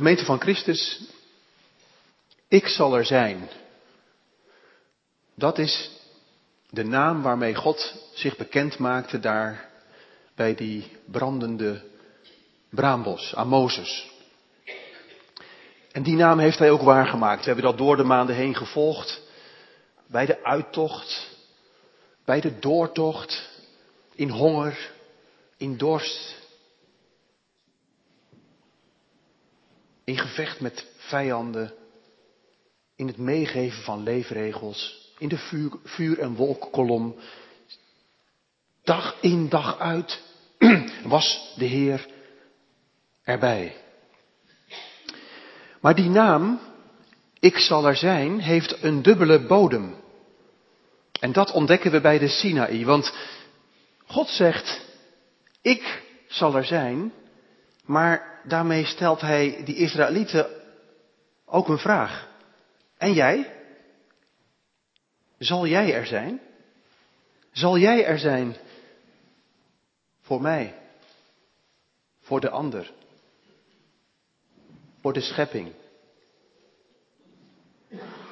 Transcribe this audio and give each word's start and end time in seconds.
Gemeente 0.00 0.24
van 0.24 0.40
Christus, 0.40 1.00
ik 2.48 2.66
zal 2.66 2.96
er 2.96 3.04
zijn. 3.04 3.48
Dat 5.34 5.58
is 5.58 5.90
de 6.70 6.84
naam 6.84 7.22
waarmee 7.22 7.54
God 7.54 7.94
zich 8.14 8.36
bekend 8.36 8.78
maakte 8.78 9.18
daar 9.18 9.68
bij 10.34 10.54
die 10.54 10.96
brandende 11.04 11.82
braambos 12.70 13.34
aan 13.34 13.48
Mozes. 13.48 14.10
En 15.92 16.02
die 16.02 16.16
naam 16.16 16.38
heeft 16.38 16.58
hij 16.58 16.70
ook 16.70 16.82
waargemaakt. 16.82 17.40
We 17.40 17.46
hebben 17.46 17.64
dat 17.64 17.78
door 17.78 17.96
de 17.96 18.04
maanden 18.04 18.34
heen 18.34 18.56
gevolgd. 18.56 19.22
Bij 20.06 20.26
de 20.26 20.44
uittocht, 20.44 21.30
bij 22.24 22.40
de 22.40 22.58
doortocht, 22.58 23.50
in 24.14 24.28
honger, 24.28 24.90
in 25.56 25.76
dorst, 25.76 26.39
in 30.04 30.18
gevecht 30.18 30.60
met 30.60 30.86
vijanden, 30.96 31.74
in 32.96 33.06
het 33.06 33.16
meegeven 33.16 33.82
van 33.82 34.02
leefregels, 34.02 35.12
in 35.18 35.28
de 35.28 35.38
vuur, 35.38 35.72
vuur- 35.84 36.18
en 36.18 36.34
wolkkolom. 36.34 37.16
Dag 38.84 39.16
in 39.20 39.48
dag 39.48 39.78
uit 39.78 40.22
was 41.04 41.54
de 41.56 41.64
Heer 41.64 42.06
erbij. 43.22 43.76
Maar 45.80 45.94
die 45.94 46.08
naam, 46.08 46.60
ik 47.40 47.58
zal 47.58 47.86
er 47.86 47.96
zijn, 47.96 48.40
heeft 48.40 48.82
een 48.82 49.02
dubbele 49.02 49.46
bodem. 49.46 49.94
En 51.20 51.32
dat 51.32 51.50
ontdekken 51.50 51.90
we 51.90 52.00
bij 52.00 52.18
de 52.18 52.28
Sinaï, 52.28 52.84
want 52.84 53.12
God 54.06 54.28
zegt, 54.28 54.80
ik 55.62 56.02
zal 56.28 56.54
er 56.56 56.64
zijn, 56.64 57.12
maar 57.90 58.40
daarmee 58.44 58.84
stelt 58.84 59.20
hij 59.20 59.64
die 59.64 59.76
Israëlieten 59.76 60.46
ook 61.44 61.68
een 61.68 61.78
vraag. 61.78 62.28
En 62.96 63.12
jij? 63.12 63.54
Zal 65.38 65.66
jij 65.66 65.94
er 65.94 66.06
zijn? 66.06 66.40
Zal 67.52 67.78
jij 67.78 68.04
er 68.04 68.18
zijn 68.18 68.56
voor 70.20 70.40
mij? 70.40 70.74
Voor 72.20 72.40
de 72.40 72.50
ander? 72.50 72.92
Voor 75.00 75.12
de 75.12 75.20
schepping? 75.20 75.72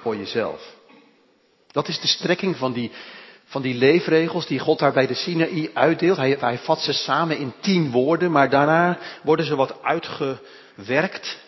Voor 0.01 0.17
jezelf? 0.17 0.77
Dat 1.67 1.89
is 1.89 2.01
de 2.01 2.09
strekking 2.09 2.57
van 2.57 2.73
die, 2.73 2.93
van 3.49 3.63
die 3.63 3.75
leefregels 3.75 4.47
die 4.47 4.59
God 4.59 4.79
daar 4.79 4.93
bij 4.93 5.07
de 5.07 5.15
Sinaï 5.15 5.71
uitdeelt. 5.75 6.17
Hij, 6.17 6.37
hij 6.41 6.59
vat 6.59 6.81
ze 6.81 6.93
samen 6.93 7.39
in 7.39 7.53
tien 7.61 7.91
woorden, 7.91 8.31
maar 8.31 8.51
daarna 8.51 8.99
worden 9.23 9.47
ze 9.47 9.57
wat 9.57 9.83
uitgewerkt. 9.83 11.39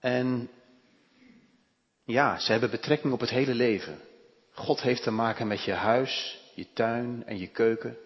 En 0.00 0.50
ja, 2.04 2.38
ze 2.38 2.50
hebben 2.50 2.70
betrekking 2.70 3.12
op 3.12 3.20
het 3.20 3.30
hele 3.30 3.54
leven. 3.54 4.00
God 4.52 4.82
heeft 4.82 5.02
te 5.02 5.10
maken 5.10 5.46
met 5.46 5.64
je 5.64 5.72
huis, 5.72 6.40
je 6.54 6.66
tuin 6.72 7.22
en 7.26 7.38
je 7.38 7.46
keuken. 7.46 7.96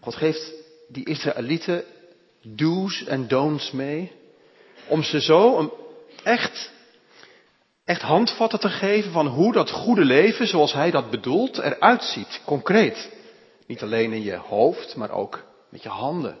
God 0.00 0.14
geeft 0.14 0.52
die 0.88 1.04
Israëlieten 1.04 1.84
do's 2.42 3.04
en 3.04 3.28
don'ts 3.28 3.70
mee. 3.70 4.12
Om 4.88 5.02
ze 5.02 5.20
zo 5.20 5.58
een 5.58 5.72
echt, 6.22 6.72
echt 7.88 8.02
handvatten 8.02 8.60
te 8.60 8.68
geven 8.68 9.12
van 9.12 9.26
hoe 9.26 9.52
dat 9.52 9.70
goede 9.70 10.04
leven, 10.04 10.46
zoals 10.46 10.72
hij 10.72 10.90
dat 10.90 11.10
bedoelt, 11.10 11.58
eruit 11.58 12.02
ziet. 12.02 12.40
Concreet. 12.44 13.10
Niet 13.66 13.82
alleen 13.82 14.12
in 14.12 14.22
je 14.22 14.36
hoofd, 14.36 14.96
maar 14.96 15.10
ook 15.10 15.44
met 15.68 15.82
je 15.82 15.88
handen 15.88 16.38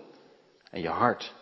en 0.70 0.80
je 0.80 0.88
hart. 0.88 1.32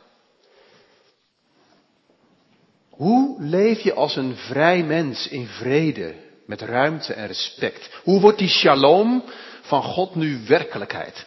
Hoe 2.91 3.43
leef 3.43 3.81
je 3.81 3.95
als 3.95 4.17
een 4.17 4.37
vrij 4.37 4.83
mens 4.83 5.29
in 5.29 5.47
vrede, 5.47 6.15
met 6.47 6.61
ruimte 6.61 7.13
en 7.13 7.27
respect? 7.27 7.91
Hoe 8.03 8.21
wordt 8.21 8.39
die 8.39 8.49
shalom 8.49 9.25
van 9.61 9.83
God 9.83 10.15
nu 10.15 10.41
werkelijkheid? 10.47 11.27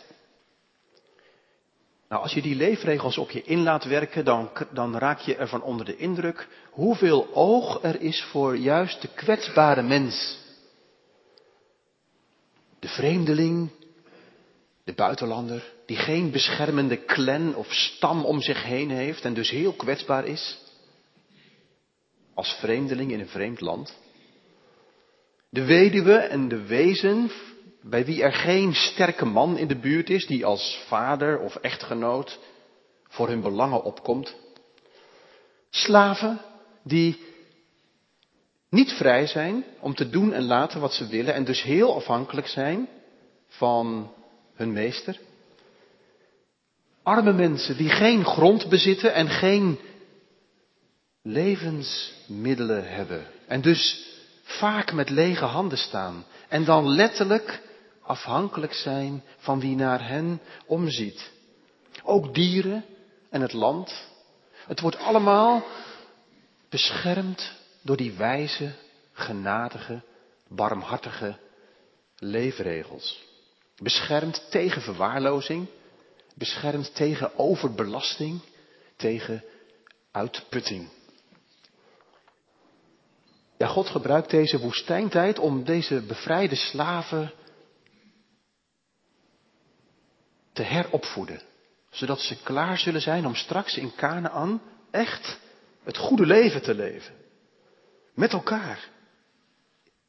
Nou, 2.09 2.21
als 2.21 2.33
je 2.33 2.41
die 2.41 2.55
leefregels 2.55 3.17
op 3.17 3.31
je 3.31 3.43
in 3.43 3.63
laat 3.63 3.83
werken, 3.83 4.25
dan, 4.25 4.49
dan 4.71 4.97
raak 4.97 5.19
je 5.19 5.35
ervan 5.35 5.61
onder 5.61 5.85
de 5.85 5.97
indruk 5.97 6.47
hoeveel 6.69 7.33
oog 7.33 7.83
er 7.83 8.01
is 8.01 8.23
voor 8.23 8.57
juist 8.57 9.01
de 9.01 9.07
kwetsbare 9.07 9.81
mens. 9.81 10.37
De 12.79 12.87
vreemdeling, 12.87 13.69
de 14.83 14.93
buitenlander, 14.93 15.73
die 15.85 15.97
geen 15.97 16.31
beschermende 16.31 17.05
clan 17.05 17.55
of 17.55 17.73
stam 17.73 18.25
om 18.25 18.41
zich 18.41 18.63
heen 18.63 18.89
heeft 18.89 19.25
en 19.25 19.33
dus 19.33 19.49
heel 19.49 19.73
kwetsbaar 19.73 20.25
is. 20.25 20.57
Als 22.33 22.57
vreemdeling 22.59 23.11
in 23.11 23.19
een 23.19 23.27
vreemd 23.27 23.61
land. 23.61 23.97
De 25.49 25.65
weduwe 25.65 26.15
en 26.15 26.47
de 26.47 26.65
wezen 26.65 27.31
bij 27.81 28.05
wie 28.05 28.23
er 28.23 28.33
geen 28.33 28.73
sterke 28.73 29.25
man 29.25 29.57
in 29.57 29.67
de 29.67 29.79
buurt 29.79 30.09
is 30.09 30.27
die 30.27 30.45
als 30.45 30.83
vader 30.87 31.39
of 31.39 31.55
echtgenoot 31.55 32.39
voor 33.07 33.27
hun 33.27 33.41
belangen 33.41 33.83
opkomt. 33.83 34.35
Slaven 35.69 36.41
die 36.83 37.19
niet 38.69 38.91
vrij 38.91 39.27
zijn 39.27 39.63
om 39.79 39.95
te 39.95 40.09
doen 40.09 40.33
en 40.33 40.43
laten 40.43 40.79
wat 40.79 40.93
ze 40.93 41.07
willen 41.07 41.33
en 41.33 41.43
dus 41.43 41.61
heel 41.61 41.95
afhankelijk 41.95 42.47
zijn 42.47 42.89
van 43.47 44.13
hun 44.53 44.73
meester. 44.73 45.19
Arme 47.03 47.33
mensen 47.33 47.77
die 47.77 47.89
geen 47.89 48.25
grond 48.25 48.69
bezitten 48.69 49.13
en 49.13 49.29
geen 49.29 49.79
levensmiddelen 51.21 52.89
hebben 52.93 53.27
en 53.47 53.61
dus 53.61 54.07
vaak 54.43 54.93
met 54.93 55.09
lege 55.09 55.45
handen 55.45 55.77
staan 55.77 56.25
en 56.47 56.65
dan 56.65 56.89
letterlijk 56.89 57.61
afhankelijk 58.09 58.73
zijn 58.73 59.23
van 59.37 59.59
wie 59.59 59.75
naar 59.75 60.07
hen 60.07 60.41
omziet. 60.65 61.31
Ook 62.03 62.33
dieren 62.33 62.85
en 63.29 63.41
het 63.41 63.53
land. 63.53 64.07
Het 64.67 64.79
wordt 64.79 64.97
allemaal 64.97 65.63
beschermd 66.69 67.51
door 67.81 67.97
die 67.97 68.11
wijze, 68.11 68.71
genadige, 69.11 70.01
barmhartige 70.47 71.37
leefregels. 72.17 73.23
Beschermd 73.81 74.47
tegen 74.51 74.81
verwaarlozing, 74.81 75.67
beschermd 76.35 76.95
tegen 76.95 77.37
overbelasting, 77.37 78.41
tegen 78.95 79.43
uitputting. 80.11 80.89
Ja, 83.57 83.67
God 83.67 83.87
gebruikt 83.87 84.29
deze 84.29 84.59
woestijntijd 84.59 85.39
om 85.39 85.63
deze 85.63 86.01
bevrijde 86.01 86.55
slaven 86.55 87.33
te 90.59 90.65
heropvoeden. 90.65 91.41
Zodat 91.89 92.19
ze 92.19 92.43
klaar 92.43 92.77
zullen 92.77 93.01
zijn 93.01 93.25
om 93.25 93.35
straks 93.35 93.77
in 93.77 93.95
Canaan 93.95 94.61
echt 94.91 95.39
het 95.83 95.97
goede 95.97 96.25
leven 96.25 96.61
te 96.61 96.73
leven. 96.73 97.15
Met 98.13 98.31
elkaar. 98.33 98.89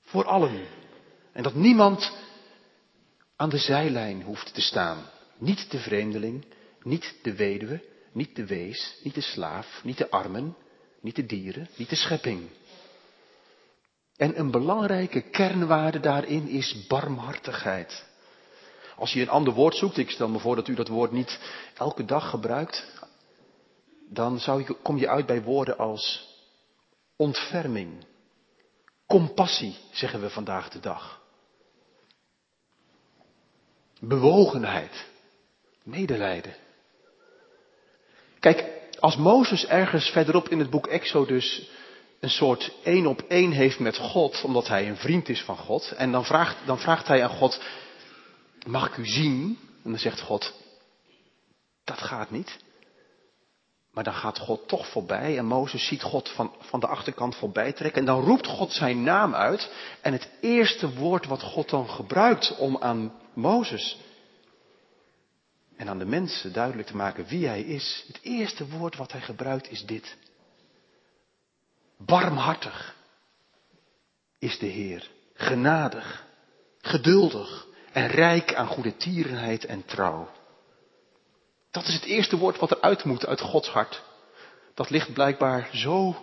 Voor 0.02 0.24
allen. 0.24 0.66
En 1.32 1.42
dat 1.42 1.54
niemand 1.54 2.12
aan 3.36 3.48
de 3.48 3.58
zijlijn 3.58 4.22
hoeft 4.22 4.54
te 4.54 4.60
staan. 4.60 5.04
Niet 5.38 5.70
de 5.70 5.78
vreemdeling, 5.78 6.44
niet 6.82 7.14
de 7.22 7.34
weduwe, 7.34 7.84
niet 8.12 8.36
de 8.36 8.46
wees, 8.46 9.00
niet 9.02 9.14
de 9.14 9.20
slaaf, 9.20 9.80
niet 9.84 9.98
de 9.98 10.10
armen, 10.10 10.56
niet 11.00 11.16
de 11.16 11.26
dieren, 11.26 11.68
niet 11.76 11.88
de 11.88 11.96
schepping. 11.96 12.48
En 14.16 14.38
een 14.38 14.50
belangrijke 14.50 15.20
kernwaarde 15.20 16.00
daarin 16.00 16.48
is 16.48 16.86
barmhartigheid. 16.86 18.08
Als 19.00 19.12
je 19.12 19.20
een 19.20 19.28
ander 19.28 19.52
woord 19.52 19.76
zoekt, 19.76 19.96
ik 19.96 20.10
stel 20.10 20.28
me 20.28 20.38
voor 20.38 20.56
dat 20.56 20.68
u 20.68 20.74
dat 20.74 20.88
woord 20.88 21.12
niet 21.12 21.38
elke 21.74 22.04
dag 22.04 22.30
gebruikt, 22.30 22.86
dan 24.08 24.38
zou 24.38 24.74
kom 24.82 24.98
je 24.98 25.08
uit 25.08 25.26
bij 25.26 25.42
woorden 25.42 25.78
als 25.78 26.28
ontferming, 27.16 28.04
compassie, 29.06 29.76
zeggen 29.92 30.20
we 30.20 30.30
vandaag 30.30 30.68
de 30.68 30.80
dag. 30.80 31.20
Bewogenheid, 34.00 35.06
medelijden. 35.82 36.54
Kijk, 38.40 38.64
als 38.98 39.16
Mozes 39.16 39.66
ergens 39.66 40.10
verderop 40.10 40.48
in 40.48 40.58
het 40.58 40.70
boek 40.70 40.86
Exodus 40.86 41.70
een 42.20 42.30
soort 42.30 42.72
één 42.82 43.06
op 43.06 43.20
één 43.28 43.50
heeft 43.50 43.78
met 43.78 43.96
God, 43.96 44.42
omdat 44.44 44.68
hij 44.68 44.88
een 44.88 44.96
vriend 44.96 45.28
is 45.28 45.42
van 45.42 45.56
God, 45.56 45.92
en 45.96 46.12
dan 46.12 46.24
vraagt, 46.24 46.56
dan 46.66 46.78
vraagt 46.78 47.06
hij 47.06 47.22
aan 47.22 47.36
God, 47.36 47.60
mag 48.66 48.88
ik 48.88 48.96
u 48.96 49.06
zien? 49.06 49.58
En 49.84 49.90
dan 49.90 49.98
zegt 49.98 50.20
God, 50.20 50.52
dat 51.84 51.98
gaat 51.98 52.30
niet. 52.30 52.58
Maar 53.92 54.04
dan 54.04 54.14
gaat 54.14 54.38
God 54.38 54.68
toch 54.68 54.86
voorbij 54.88 55.38
en 55.38 55.46
Mozes 55.46 55.86
ziet 55.86 56.02
God 56.02 56.28
van, 56.28 56.54
van 56.58 56.80
de 56.80 56.86
achterkant 56.86 57.36
voorbij 57.36 57.72
trekken. 57.72 58.00
En 58.00 58.06
dan 58.06 58.24
roept 58.24 58.46
God 58.46 58.72
zijn 58.72 59.02
naam 59.02 59.34
uit. 59.34 59.70
En 60.00 60.12
het 60.12 60.28
eerste 60.40 60.94
woord 60.94 61.26
wat 61.26 61.42
God 61.42 61.68
dan 61.70 61.88
gebruikt 61.88 62.56
om 62.56 62.76
aan 62.78 63.12
Mozes 63.34 63.98
en 65.76 65.88
aan 65.88 65.98
de 65.98 66.04
mensen 66.04 66.52
duidelijk 66.52 66.88
te 66.88 66.96
maken 66.96 67.26
wie 67.26 67.46
hij 67.46 67.62
is. 67.62 68.04
Het 68.06 68.18
eerste 68.22 68.68
woord 68.68 68.96
wat 68.96 69.12
hij 69.12 69.20
gebruikt 69.20 69.70
is 69.70 69.86
dit. 69.86 70.16
Barmhartig 71.98 72.96
is 74.38 74.58
de 74.58 74.66
Heer, 74.66 75.10
genadig, 75.34 76.26
geduldig 76.80 77.68
en 77.92 78.06
rijk 78.06 78.54
aan 78.54 78.66
goede 78.66 78.96
tierenheid 78.96 79.64
en 79.64 79.84
trouw. 79.84 80.28
Dat 81.70 81.86
is 81.86 81.94
het 81.94 82.04
eerste 82.04 82.36
woord 82.36 82.58
wat 82.58 82.70
eruit 82.70 83.04
moet 83.04 83.26
uit 83.26 83.40
Gods 83.40 83.68
hart. 83.68 84.02
Dat 84.74 84.90
ligt 84.90 85.12
blijkbaar 85.12 85.68
zo, 85.72 86.16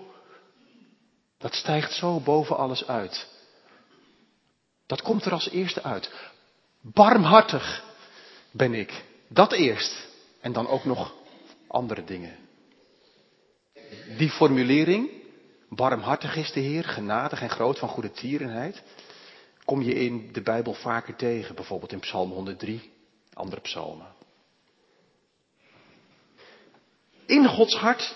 dat 1.37 1.53
stijgt 1.53 1.93
zo 1.93 2.19
boven 2.19 2.57
alles 2.57 2.87
uit. 2.87 3.27
Dat 4.85 5.01
komt 5.01 5.25
er 5.25 5.31
als 5.31 5.49
eerste 5.49 5.83
uit. 5.83 6.11
Barmhartig 6.81 7.83
ben 8.51 8.73
ik. 8.73 9.03
Dat 9.27 9.51
eerst. 9.51 10.07
En 10.41 10.53
dan 10.53 10.67
ook 10.67 10.85
nog 10.85 11.13
andere 11.67 12.03
dingen. 12.03 12.35
Die 14.17 14.29
formulering, 14.29 15.09
barmhartig 15.69 16.35
is 16.35 16.51
de 16.51 16.59
Heer, 16.59 16.83
genadig 16.83 17.41
en 17.41 17.49
groot 17.49 17.79
van 17.79 17.89
goede 17.89 18.11
tierenheid, 18.11 18.83
kom 19.67 19.81
je 19.81 19.93
in 19.93 20.29
de 20.31 20.41
Bijbel 20.41 20.73
vaker 20.73 21.15
tegen. 21.15 21.55
Bijvoorbeeld 21.55 21.91
in 21.91 21.99
Psalm 21.99 22.31
103, 22.31 22.91
andere 23.33 23.61
psalmen. 23.61 24.07
In 27.25 27.45
Gods 27.47 27.75
hart 27.75 28.15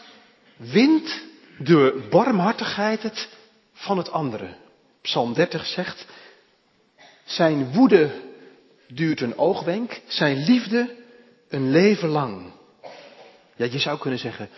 wint 0.57 1.23
de 1.57 2.07
barmhartigheid 2.09 3.03
het 3.03 3.29
van 3.73 3.97
het 3.97 4.11
andere. 4.11 4.55
Psalm 5.01 5.33
30 5.33 5.65
zegt, 5.65 6.05
zijn 7.23 7.73
woede 7.73 8.21
duurt 8.87 9.21
een 9.21 9.37
oogwenk, 9.37 10.01
zijn 10.07 10.37
liefde 10.37 10.95
een 11.49 11.71
leven 11.71 12.09
lang. 12.09 12.51
Ja, 13.55 13.65
je 13.65 13.79
zou 13.79 13.99
kunnen 13.99 14.19
zeggen, 14.19 14.49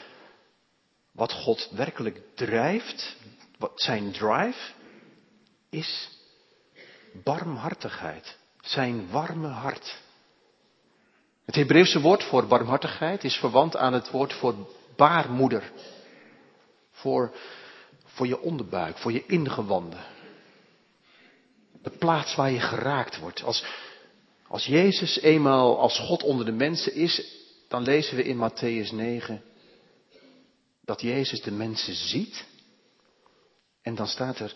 wat 1.11 1.31
God 1.31 1.69
werkelijk 1.71 2.21
drijft, 2.35 3.15
wat 3.57 3.81
zijn 3.81 4.11
drive, 4.11 4.71
is 5.69 6.21
barmhartigheid. 7.23 8.37
Zijn 8.61 9.09
warme 9.09 9.47
hart. 9.47 10.01
Het 11.45 11.55
Hebreeuwse 11.55 12.01
woord 12.01 12.23
voor 12.23 12.47
barmhartigheid 12.47 13.23
is 13.23 13.35
verwant 13.35 13.75
aan 13.75 13.93
het 13.93 14.11
woord 14.11 14.33
voor 14.33 14.55
baarmoeder. 14.95 15.71
Voor, 16.91 17.35
voor 18.05 18.27
je 18.27 18.41
onderbuik, 18.41 18.97
voor 18.97 19.11
je 19.11 19.25
ingewanden. 19.25 20.03
De 21.81 21.89
plaats 21.89 22.35
waar 22.35 22.51
je 22.51 22.59
geraakt 22.59 23.19
wordt. 23.19 23.43
Als, 23.43 23.65
als 24.47 24.65
Jezus 24.65 25.19
eenmaal 25.19 25.79
als 25.79 25.99
God 25.99 26.23
onder 26.23 26.45
de 26.45 26.51
mensen 26.51 26.93
is, 26.93 27.41
dan 27.67 27.83
lezen 27.83 28.15
we 28.15 28.23
in 28.23 28.49
Matthäus 28.49 28.91
9 28.91 29.43
dat 30.85 31.01
Jezus 31.01 31.41
de 31.41 31.51
mensen 31.51 31.95
ziet. 31.95 32.45
En 33.81 33.95
dan 33.95 34.07
staat 34.07 34.39
er, 34.39 34.55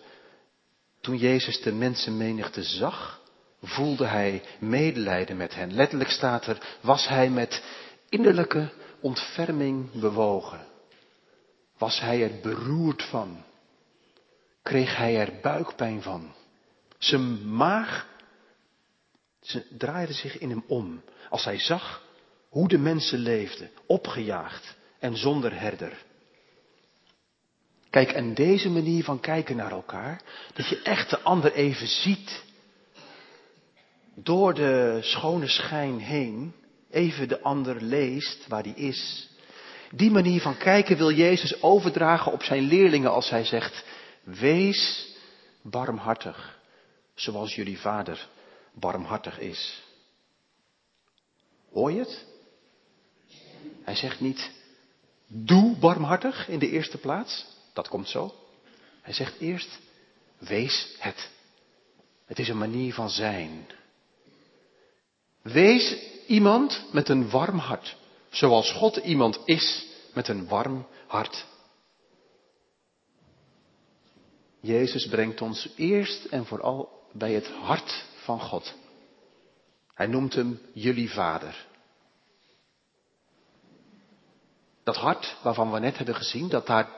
toen 1.07 1.17
Jezus 1.17 1.61
de 1.61 1.71
mensenmenigte 1.71 2.63
zag, 2.63 3.21
voelde 3.61 4.05
hij 4.05 4.43
medelijden 4.59 5.37
met 5.37 5.55
hen. 5.55 5.73
Letterlijk 5.73 6.09
staat 6.09 6.47
er, 6.47 6.77
was 6.81 7.07
hij 7.07 7.29
met 7.29 7.63
innerlijke 8.09 8.69
ontferming 8.99 9.91
bewogen. 9.91 10.67
Was 11.77 11.99
hij 11.99 12.23
er 12.23 12.39
beroerd 12.41 13.03
van? 13.03 13.43
Kreeg 14.61 14.95
hij 14.95 15.19
er 15.19 15.33
buikpijn 15.41 16.01
van? 16.01 16.33
Zijn 16.97 17.55
maag 17.55 18.07
ze 19.41 19.65
draaide 19.77 20.13
zich 20.13 20.37
in 20.37 20.49
hem 20.49 20.63
om 20.67 21.03
als 21.29 21.43
hij 21.43 21.59
zag 21.59 22.03
hoe 22.49 22.67
de 22.67 22.77
mensen 22.77 23.19
leefden, 23.19 23.69
opgejaagd 23.85 24.75
en 24.99 25.17
zonder 25.17 25.59
herder. 25.59 26.05
Kijk, 27.89 28.11
en 28.11 28.33
deze 28.33 28.69
manier 28.69 29.03
van 29.03 29.19
kijken 29.19 29.55
naar 29.55 29.71
elkaar, 29.71 30.21
dat 30.53 30.69
je 30.69 30.81
echt 30.81 31.09
de 31.09 31.19
ander 31.19 31.53
even 31.53 31.87
ziet, 31.87 32.43
door 34.15 34.53
de 34.53 34.97
schone 35.01 35.47
schijn 35.47 35.99
heen, 35.99 36.53
even 36.89 37.27
de 37.27 37.41
ander 37.41 37.81
leest 37.81 38.47
waar 38.47 38.63
die 38.63 38.75
is. 38.75 39.29
Die 39.91 40.11
manier 40.11 40.41
van 40.41 40.57
kijken 40.57 40.97
wil 40.97 41.11
Jezus 41.11 41.61
overdragen 41.61 42.31
op 42.31 42.43
zijn 42.43 42.63
leerlingen 42.63 43.11
als 43.11 43.29
hij 43.29 43.43
zegt, 43.43 43.85
wees 44.23 45.07
barmhartig, 45.61 46.59
zoals 47.15 47.55
jullie 47.55 47.79
vader 47.79 48.27
barmhartig 48.73 49.39
is. 49.39 49.83
Hoor 51.71 51.91
je 51.91 51.99
het? 51.99 52.25
Hij 53.83 53.95
zegt 53.95 54.19
niet, 54.19 54.51
doe 55.27 55.77
barmhartig 55.77 56.47
in 56.47 56.59
de 56.59 56.69
eerste 56.69 56.97
plaats. 56.97 57.55
Dat 57.77 57.87
komt 57.87 58.09
zo. 58.09 58.33
Hij 59.01 59.13
zegt 59.13 59.39
eerst, 59.39 59.79
wees 60.37 60.95
het. 60.99 61.29
Het 62.25 62.39
is 62.39 62.49
een 62.49 62.57
manier 62.57 62.93
van 62.93 63.09
zijn. 63.09 63.67
Wees 65.41 65.95
iemand 66.27 66.85
met 66.91 67.09
een 67.09 67.29
warm 67.29 67.57
hart, 67.57 67.97
zoals 68.29 68.71
God 68.71 68.95
iemand 68.95 69.39
is 69.45 69.85
met 70.13 70.27
een 70.27 70.47
warm 70.47 70.87
hart. 71.07 71.45
Jezus 74.59 75.07
brengt 75.07 75.41
ons 75.41 75.69
eerst 75.75 76.25
en 76.25 76.45
vooral 76.45 77.07
bij 77.11 77.33
het 77.33 77.47
hart 77.47 78.05
van 78.15 78.41
God. 78.41 78.73
Hij 79.93 80.07
noemt 80.07 80.33
hem 80.33 80.61
jullie 80.73 81.11
vader. 81.11 81.67
Dat 84.83 84.95
hart 84.95 85.37
waarvan 85.43 85.71
we 85.71 85.79
net 85.79 85.97
hebben 85.97 86.15
gezien, 86.15 86.49
dat 86.49 86.67
daar 86.67 86.96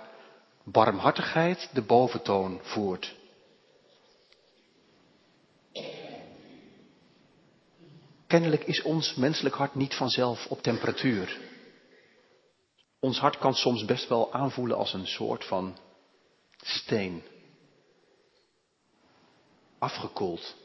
barmhartigheid 0.71 1.69
de 1.73 1.81
boventoon 1.81 2.59
voert. 2.61 3.17
Kennelijk 8.27 8.63
is 8.63 8.81
ons 8.81 9.15
menselijk 9.15 9.55
hart 9.55 9.75
niet 9.75 9.95
vanzelf 9.95 10.45
op 10.47 10.61
temperatuur. 10.61 11.39
Ons 12.99 13.19
hart 13.19 13.37
kan 13.37 13.53
soms 13.53 13.85
best 13.85 14.07
wel 14.07 14.33
aanvoelen 14.33 14.77
als 14.77 14.93
een 14.93 15.07
soort 15.07 15.45
van 15.45 15.77
steen. 16.61 17.23
Afgekoeld. 19.79 20.55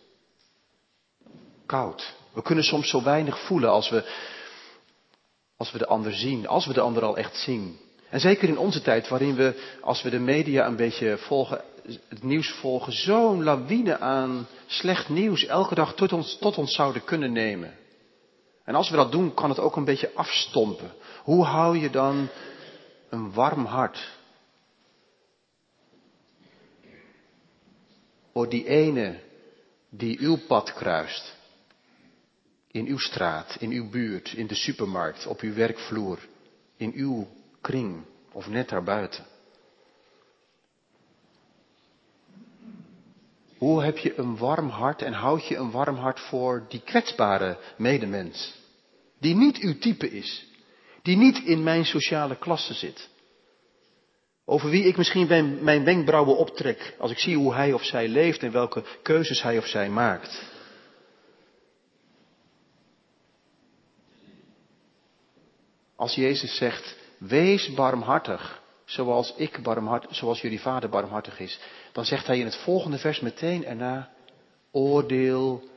Koud. 1.67 2.15
We 2.33 2.43
kunnen 2.43 2.65
soms 2.65 2.89
zo 2.89 3.03
weinig 3.03 3.47
voelen 3.47 3.71
als 3.71 3.91
we, 3.91 4.05
als 5.57 5.73
we 5.73 5.79
de 5.79 5.87
ander 5.87 6.15
zien, 6.15 6.47
als 6.47 6.67
we 6.67 6.73
de 6.73 6.81
ander 6.81 7.03
al 7.03 7.17
echt 7.17 7.37
zien. 7.37 7.84
En 8.15 8.21
zeker 8.21 8.49
in 8.49 8.59
onze 8.59 8.83
tijd, 8.83 9.09
waarin 9.09 9.35
we, 9.35 9.77
als 9.81 10.03
we 10.03 10.11
de 10.11 10.19
media 10.19 10.67
een 10.67 10.77
beetje 10.77 11.19
volgen, 11.19 11.61
het 12.09 12.23
nieuws 12.23 12.51
volgen, 12.51 12.93
zo'n 12.93 13.43
lawine 13.43 13.99
aan 13.99 14.47
slecht 14.67 15.09
nieuws 15.09 15.47
elke 15.47 15.75
dag 15.75 15.95
tot 15.95 16.13
ons, 16.13 16.39
tot 16.39 16.59
ons 16.59 16.75
zouden 16.75 17.05
kunnen 17.05 17.33
nemen. 17.33 17.77
En 18.65 18.75
als 18.75 18.91
we 18.91 18.97
dat 18.97 19.13
doen, 19.13 19.35
kan 19.35 19.49
het 19.49 19.59
ook 19.59 19.77
een 19.77 19.85
beetje 19.85 20.11
afstompen. 20.15 20.93
Hoe 21.23 21.45
hou 21.45 21.79
je 21.79 21.91
dan 21.91 22.29
een 23.09 23.33
warm 23.33 23.65
hart? 23.65 24.17
Voor 28.33 28.49
die 28.49 28.67
ene 28.67 29.21
die 29.91 30.19
uw 30.21 30.37
pad 30.47 30.73
kruist. 30.73 31.37
In 32.71 32.87
uw 32.87 32.99
straat, 32.99 33.57
in 33.59 33.71
uw 33.71 33.91
buurt, 33.91 34.33
in 34.33 34.47
de 34.47 34.55
supermarkt, 34.55 35.27
op 35.27 35.41
uw 35.41 35.55
werkvloer, 35.55 36.19
in 36.77 36.93
uw 36.95 37.29
kring 37.65 38.05
of 38.33 38.49
net 38.49 38.69
daarbuiten. 38.69 39.25
Hoe 43.59 43.83
heb 43.83 43.99
je 43.99 44.19
een 44.19 44.37
warm 44.37 44.69
hart 44.69 45.03
en 45.03 45.13
houd 45.13 45.47
je 45.47 45.57
een 45.57 45.71
warm 45.71 45.97
hart 45.97 46.21
voor 46.21 46.65
die 46.69 46.81
kwetsbare 46.81 47.59
medemens? 47.77 48.55
Die 49.19 49.35
niet 49.35 49.59
uw 49.59 49.79
type 49.79 50.11
is. 50.11 50.47
Die 51.03 51.17
niet 51.17 51.39
in 51.45 51.63
mijn 51.63 51.85
sociale 51.85 52.37
klasse 52.37 52.75
zit. 52.75 53.09
Over 54.45 54.71
wie 54.71 54.85
ik 54.85 54.97
misschien 54.97 55.27
mijn 55.63 55.85
wenkbrauwen 55.85 56.37
optrek 56.37 56.95
als 56.99 57.11
ik 57.11 57.19
zie 57.19 57.37
hoe 57.37 57.55
hij 57.55 57.73
of 57.73 57.85
zij 57.85 58.09
leeft 58.09 58.43
en 58.43 58.53
welke 58.53 58.85
keuzes 59.03 59.43
hij 59.43 59.59
of 59.59 59.67
zij 59.67 59.89
maakt. 59.89 60.43
Als 65.97 66.15
Jezus 66.15 66.57
zegt, 66.57 66.97
wees 67.27 67.75
barmhartig, 67.75 68.63
zoals 68.85 69.35
ik 69.37 69.61
zoals 70.11 70.41
jullie 70.41 70.61
vader 70.61 70.89
barmhartig 70.89 71.39
is, 71.39 71.61
dan 71.93 72.05
zegt 72.05 72.27
hij 72.27 72.39
in 72.39 72.45
het 72.45 72.57
volgende 72.57 72.99
vers 72.99 73.21
meteen 73.21 73.65
erna, 73.65 74.13
oordeel 74.71 75.69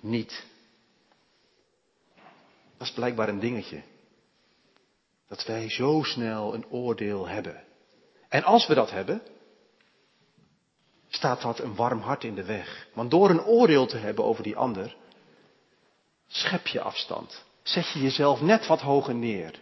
niet. 0.00 0.46
Dat 2.76 2.86
is 2.86 2.92
blijkbaar 2.92 3.28
een 3.28 3.40
dingetje. 3.40 3.82
Dat 5.28 5.44
wij 5.44 5.70
zo 5.70 6.02
snel 6.02 6.54
een 6.54 6.66
oordeel 6.68 7.28
hebben. 7.28 7.64
En 8.28 8.42
als 8.42 8.66
we 8.66 8.74
dat 8.74 8.90
hebben, 8.90 9.22
staat 11.08 11.42
dat 11.42 11.58
een 11.58 11.74
warm 11.74 12.00
hart 12.00 12.24
in 12.24 12.34
de 12.34 12.44
weg. 12.44 12.86
Want 12.94 13.10
door 13.10 13.30
een 13.30 13.44
oordeel 13.44 13.86
te 13.86 13.96
hebben 13.96 14.24
over 14.24 14.42
die 14.42 14.56
ander, 14.56 14.96
schep 16.26 16.66
je 16.66 16.80
afstand. 16.80 17.44
Zet 17.62 17.92
je 17.92 18.00
jezelf 18.00 18.40
net 18.40 18.66
wat 18.66 18.80
hoger 18.80 19.14
neer. 19.14 19.60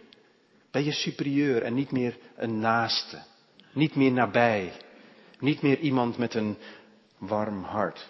Ben 0.77 0.85
je 0.85 0.91
superieur 0.91 1.63
en 1.63 1.73
niet 1.73 1.91
meer 1.91 2.17
een 2.35 2.59
naaste. 2.59 3.17
Niet 3.73 3.95
meer 3.95 4.11
nabij. 4.11 4.71
Niet 5.39 5.61
meer 5.61 5.79
iemand 5.79 6.17
met 6.17 6.33
een 6.33 6.57
warm 7.17 7.63
hart. 7.63 8.07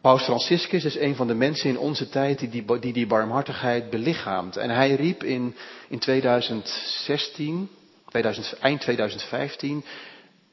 Paus 0.00 0.22
Franciscus 0.22 0.84
is 0.84 0.96
een 0.96 1.14
van 1.14 1.26
de 1.26 1.34
mensen 1.34 1.70
in 1.70 1.78
onze 1.78 2.08
tijd 2.08 2.38
die 2.38 2.48
die, 2.48 2.78
die, 2.80 2.92
die 2.92 3.06
barmhartigheid 3.06 3.90
belichaamt. 3.90 4.56
En 4.56 4.70
hij 4.70 4.94
riep 4.94 5.22
in, 5.22 5.54
in 5.88 5.98
2016, 5.98 7.68
2000, 8.08 8.58
eind 8.58 8.80
2015, 8.80 9.84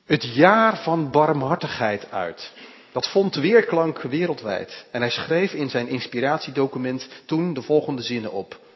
het 0.06 0.36
jaar 0.36 0.78
van 0.84 1.12
barmhartigheid 1.12 2.12
uit. 2.12 2.52
Dat 2.92 3.08
vond 3.08 3.36
weerklank 3.36 4.02
wereldwijd. 4.02 4.86
En 4.92 5.02
hij 5.02 5.12
schreef 5.12 5.54
in 5.54 5.70
zijn 5.70 5.88
inspiratiedocument 5.88 7.08
toen 7.26 7.54
de 7.54 7.62
volgende 7.62 8.02
zinnen 8.02 8.32
op. 8.32 8.68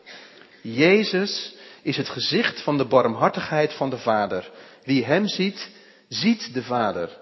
Jezus 0.64 1.56
is 1.82 1.98
het 1.98 2.10
gezicht 2.10 2.62
van 2.62 2.78
de 2.78 2.86
barmhartigheid 2.86 3.74
van 3.74 3.90
de 3.90 3.98
Vader. 3.98 4.52
Wie 4.84 5.06
hem 5.06 5.28
ziet, 5.28 5.72
ziet 6.08 6.54
de 6.54 6.64
Vader. 6.64 7.22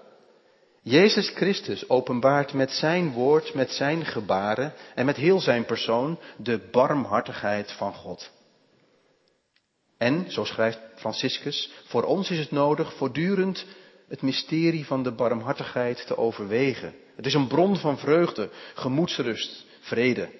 Jezus 0.82 1.28
Christus 1.28 1.88
openbaart 1.88 2.52
met 2.52 2.70
zijn 2.70 3.12
woord, 3.12 3.54
met 3.54 3.70
zijn 3.70 4.04
gebaren 4.04 4.72
en 4.94 5.06
met 5.06 5.16
heel 5.16 5.40
zijn 5.40 5.64
persoon 5.64 6.18
de 6.36 6.68
barmhartigheid 6.70 7.72
van 7.72 7.94
God. 7.94 8.30
En, 9.98 10.30
zo 10.30 10.44
schrijft 10.44 10.78
Franciscus, 10.96 11.70
voor 11.84 12.02
ons 12.02 12.30
is 12.30 12.38
het 12.38 12.50
nodig 12.50 12.94
voortdurend 12.94 13.64
het 14.08 14.22
mysterie 14.22 14.86
van 14.86 15.02
de 15.02 15.12
barmhartigheid 15.12 16.06
te 16.06 16.16
overwegen. 16.16 16.94
Het 17.16 17.26
is 17.26 17.34
een 17.34 17.46
bron 17.46 17.76
van 17.76 17.98
vreugde, 17.98 18.50
gemoedsrust, 18.74 19.64
vrede. 19.80 20.30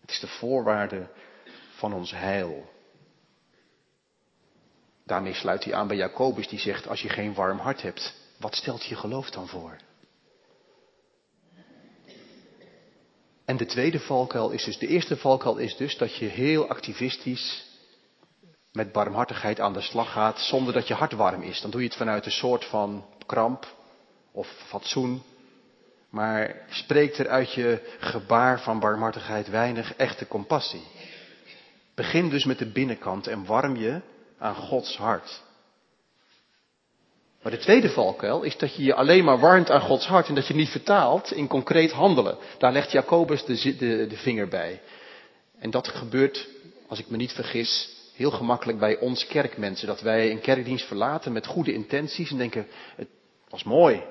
Het 0.00 0.10
is 0.10 0.20
de 0.20 0.26
voorwaarde 0.26 1.08
van 1.82 1.92
ons 1.92 2.10
heil. 2.10 2.70
Daarmee 5.04 5.34
sluit 5.34 5.64
hij 5.64 5.74
aan 5.74 5.86
bij 5.86 5.96
Jacobus 5.96 6.48
die 6.48 6.58
zegt, 6.58 6.88
als 6.88 7.02
je 7.02 7.08
geen 7.08 7.34
warm 7.34 7.58
hart 7.58 7.82
hebt, 7.82 8.14
wat 8.38 8.54
stelt 8.54 8.84
je 8.84 8.96
geloof 8.96 9.30
dan 9.30 9.48
voor? 9.48 9.76
En 13.44 13.56
de 13.56 13.66
tweede 13.66 14.00
valkuil 14.00 14.50
is 14.50 14.64
dus, 14.64 14.78
de 14.78 14.86
eerste 14.86 15.16
valkuil 15.16 15.56
is 15.56 15.76
dus 15.76 15.96
dat 15.96 16.16
je 16.16 16.26
heel 16.26 16.68
activistisch 16.68 17.64
met 18.72 18.92
barmhartigheid 18.92 19.60
aan 19.60 19.72
de 19.72 19.80
slag 19.80 20.12
gaat 20.12 20.40
zonder 20.40 20.72
dat 20.72 20.88
je 20.88 20.94
hart 20.94 21.12
warm 21.12 21.42
is. 21.42 21.60
Dan 21.60 21.70
doe 21.70 21.80
je 21.80 21.86
het 21.86 21.96
vanuit 21.96 22.26
een 22.26 22.32
soort 22.32 22.64
van 22.64 23.06
kramp 23.26 23.66
of 24.32 24.48
fatsoen. 24.66 25.22
Maar 26.10 26.66
spreekt 26.70 27.18
er 27.18 27.28
uit 27.28 27.52
je 27.52 27.96
gebaar 27.98 28.60
van 28.60 28.78
barmhartigheid 28.78 29.48
weinig 29.48 29.94
echte 29.96 30.26
compassie. 30.26 30.82
Begin 31.94 32.28
dus 32.28 32.44
met 32.44 32.58
de 32.58 32.66
binnenkant 32.66 33.26
en 33.26 33.44
warm 33.44 33.76
je 33.76 34.00
aan 34.38 34.54
Gods 34.54 34.96
hart. 34.96 35.42
Maar 37.42 37.52
de 37.52 37.58
tweede 37.58 37.90
valkuil 37.90 38.42
is 38.42 38.56
dat 38.56 38.76
je 38.76 38.82
je 38.82 38.94
alleen 38.94 39.24
maar 39.24 39.38
warmt 39.38 39.70
aan 39.70 39.80
Gods 39.80 40.06
hart 40.06 40.28
en 40.28 40.34
dat 40.34 40.46
je 40.46 40.54
niet 40.54 40.68
vertaalt 40.68 41.32
in 41.32 41.46
concreet 41.46 41.92
handelen. 41.92 42.36
Daar 42.58 42.72
legt 42.72 42.92
Jacobus 42.92 43.44
de, 43.44 43.76
de, 43.76 44.06
de 44.06 44.16
vinger 44.16 44.48
bij. 44.48 44.80
En 45.58 45.70
dat 45.70 45.88
gebeurt, 45.88 46.48
als 46.88 46.98
ik 46.98 47.08
me 47.08 47.16
niet 47.16 47.32
vergis, 47.32 47.88
heel 48.14 48.30
gemakkelijk 48.30 48.78
bij 48.78 48.98
ons 48.98 49.26
kerkmensen. 49.26 49.86
Dat 49.86 50.00
wij 50.00 50.30
een 50.30 50.40
kerkdienst 50.40 50.86
verlaten 50.86 51.32
met 51.32 51.46
goede 51.46 51.72
intenties 51.72 52.30
en 52.30 52.36
denken, 52.36 52.66
het 52.96 53.08
was 53.48 53.62
mooi. 53.62 54.02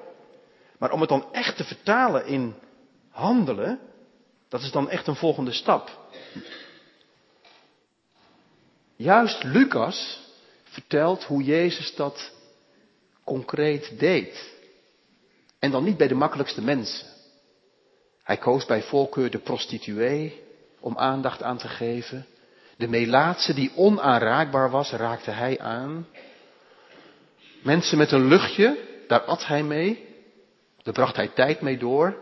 Maar 0.78 0.92
om 0.92 1.00
het 1.00 1.10
dan 1.10 1.26
echt 1.32 1.58
te 1.58 1.64
vertalen 1.64 2.26
in 2.26 2.56
handelen, 3.10 3.80
dat 4.50 4.62
is 4.62 4.72
dan 4.72 4.90
echt 4.90 5.08
een 5.08 5.16
volgende 5.16 5.52
stap. 5.52 6.10
Juist 9.02 9.44
Lucas 9.44 10.20
vertelt 10.64 11.24
hoe 11.24 11.44
Jezus 11.44 11.96
dat 11.96 12.32
concreet 13.24 14.00
deed. 14.00 14.54
En 15.60 15.72
dan 15.72 15.84
niet 15.84 15.98
bij 15.98 16.08
de 16.08 16.16
makkelijkste 16.16 16.62
mensen. 16.62 17.08
Hij 18.24 18.38
koos 18.38 18.66
bij 18.66 18.82
voorkeur 18.82 19.30
de 19.30 19.38
prostituee 19.38 20.42
om 20.80 20.98
aandacht 20.98 21.44
aan 21.44 21.58
te 21.58 21.68
geven. 21.68 22.26
De 22.78 22.88
melaatse 22.88 23.54
die 23.54 23.72
onaanraakbaar 23.76 24.70
was, 24.70 24.92
raakte 24.92 25.32
hij 25.32 25.60
aan. 25.60 26.08
Mensen 27.64 27.98
met 27.98 28.12
een 28.12 28.28
luchtje, 28.28 28.78
daar 29.08 29.22
at 29.22 29.46
hij 29.46 29.64
mee. 29.64 30.08
Daar 30.84 30.94
bracht 30.94 31.16
hij 31.16 31.28
tijd 31.28 31.62
mee 31.62 31.78
door. 31.78 32.16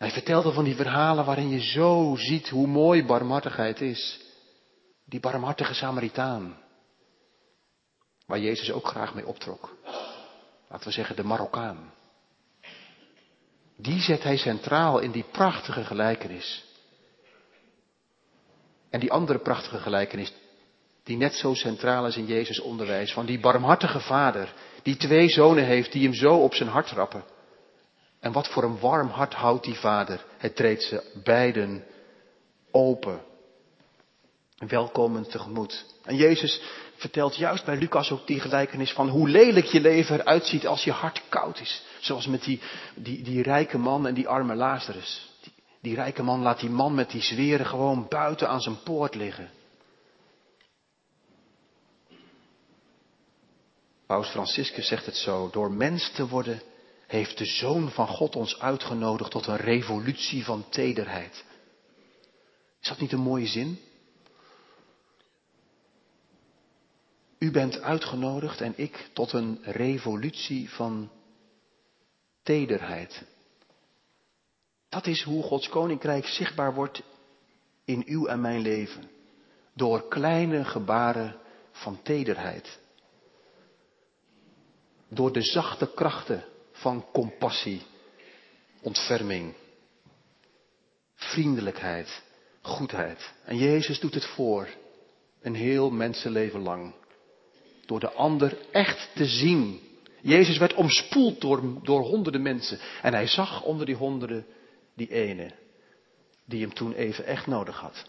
Hij 0.00 0.10
vertelde 0.10 0.52
van 0.52 0.64
die 0.64 0.74
verhalen 0.74 1.24
waarin 1.24 1.48
je 1.48 1.60
zo 1.60 2.14
ziet 2.18 2.48
hoe 2.48 2.66
mooi 2.66 3.04
barmhartigheid 3.04 3.80
is. 3.80 4.20
Die 5.04 5.20
barmhartige 5.20 5.74
Samaritaan. 5.74 6.56
Waar 8.26 8.38
Jezus 8.38 8.72
ook 8.72 8.86
graag 8.86 9.14
mee 9.14 9.26
optrok. 9.26 9.76
Laten 10.68 10.86
we 10.86 10.92
zeggen 10.92 11.16
de 11.16 11.24
Marokkaan. 11.24 11.92
Die 13.76 14.00
zet 14.00 14.22
hij 14.22 14.36
centraal 14.36 14.98
in 14.98 15.10
die 15.10 15.24
prachtige 15.32 15.84
gelijkenis. 15.84 16.64
En 18.90 19.00
die 19.00 19.12
andere 19.12 19.38
prachtige 19.38 19.78
gelijkenis, 19.78 20.32
die 21.04 21.16
net 21.16 21.34
zo 21.34 21.54
centraal 21.54 22.06
is 22.06 22.16
in 22.16 22.26
Jezus' 22.26 22.60
onderwijs, 22.60 23.12
van 23.12 23.26
die 23.26 23.40
barmhartige 23.40 24.00
vader, 24.00 24.54
die 24.82 24.96
twee 24.96 25.28
zonen 25.28 25.64
heeft 25.64 25.92
die 25.92 26.02
hem 26.02 26.14
zo 26.14 26.34
op 26.34 26.54
zijn 26.54 26.68
hart 26.68 26.86
trappen. 26.86 27.24
En 28.20 28.32
wat 28.32 28.48
voor 28.48 28.62
een 28.62 28.78
warm 28.78 29.08
hart 29.08 29.34
houdt 29.34 29.64
die 29.64 29.74
vader. 29.74 30.24
Hij 30.38 30.50
treedt 30.50 30.82
ze 30.82 31.20
beiden 31.24 31.84
open. 32.70 33.20
Welkomend 34.58 35.30
tegemoet. 35.30 35.84
En 36.04 36.16
Jezus 36.16 36.62
vertelt 36.96 37.36
juist 37.36 37.64
bij 37.64 37.76
Lucas 37.76 38.10
ook 38.10 38.26
die 38.26 38.40
gelijkenis 38.40 38.92
van 38.92 39.08
hoe 39.08 39.28
lelijk 39.28 39.66
je 39.66 39.80
leven 39.80 40.20
eruit 40.20 40.46
ziet 40.46 40.66
als 40.66 40.84
je 40.84 40.92
hart 40.92 41.22
koud 41.28 41.60
is. 41.60 41.82
Zoals 42.00 42.26
met 42.26 42.42
die, 42.42 42.60
die, 42.94 43.22
die 43.22 43.42
rijke 43.42 43.78
man 43.78 44.06
en 44.06 44.14
die 44.14 44.28
arme 44.28 44.54
Lazarus. 44.54 45.30
Die, 45.42 45.52
die 45.80 45.94
rijke 45.94 46.22
man 46.22 46.40
laat 46.40 46.60
die 46.60 46.70
man 46.70 46.94
met 46.94 47.10
die 47.10 47.22
zweren 47.22 47.66
gewoon 47.66 48.06
buiten 48.08 48.48
aan 48.48 48.60
zijn 48.60 48.82
poort 48.82 49.14
liggen. 49.14 49.50
Paus 54.06 54.28
Franciscus 54.28 54.86
zegt 54.88 55.06
het 55.06 55.16
zo, 55.16 55.50
door 55.52 55.72
mens 55.72 56.10
te 56.10 56.28
worden 56.28 56.62
heeft 57.10 57.38
de 57.38 57.44
Zoon 57.44 57.90
van 57.90 58.06
God 58.06 58.36
ons 58.36 58.58
uitgenodigd 58.58 59.30
tot 59.30 59.46
een 59.46 59.56
revolutie 59.56 60.44
van 60.44 60.68
tederheid. 60.68 61.44
Is 62.80 62.88
dat 62.88 63.00
niet 63.00 63.12
een 63.12 63.20
mooie 63.20 63.46
zin? 63.46 63.78
U 67.38 67.50
bent 67.50 67.80
uitgenodigd 67.80 68.60
en 68.60 68.72
ik 68.76 69.10
tot 69.12 69.32
een 69.32 69.58
revolutie 69.62 70.70
van 70.70 71.10
tederheid. 72.42 73.24
Dat 74.88 75.06
is 75.06 75.22
hoe 75.22 75.42
Gods 75.42 75.68
koninkrijk 75.68 76.26
zichtbaar 76.26 76.74
wordt 76.74 77.02
in 77.84 78.02
uw 78.06 78.26
en 78.26 78.40
mijn 78.40 78.60
leven. 78.60 79.10
Door 79.74 80.08
kleine 80.08 80.64
gebaren 80.64 81.40
van 81.72 82.02
tederheid. 82.02 82.78
Door 85.08 85.32
de 85.32 85.42
zachte 85.42 85.92
krachten 85.94 86.44
van 86.80 87.06
compassie, 87.12 87.82
ontferming, 88.82 89.54
vriendelijkheid, 91.14 92.22
goedheid. 92.60 93.32
En 93.44 93.56
Jezus 93.56 94.00
doet 94.00 94.14
het 94.14 94.24
voor, 94.26 94.68
een 95.40 95.54
heel 95.54 95.90
mensenleven 95.90 96.60
lang. 96.60 96.94
Door 97.86 98.00
de 98.00 98.10
ander 98.10 98.58
echt 98.72 99.10
te 99.14 99.26
zien. 99.26 99.80
Jezus 100.20 100.58
werd 100.58 100.74
omspoeld 100.74 101.40
door, 101.40 101.82
door 101.82 102.00
honderden 102.00 102.42
mensen. 102.42 102.78
En 103.02 103.12
hij 103.12 103.26
zag 103.26 103.62
onder 103.62 103.86
die 103.86 103.94
honderden 103.94 104.46
die 104.94 105.12
ene, 105.12 105.50
die 106.44 106.60
hem 106.60 106.74
toen 106.74 106.92
even 106.92 107.24
echt 107.24 107.46
nodig 107.46 107.76
had. 107.80 108.08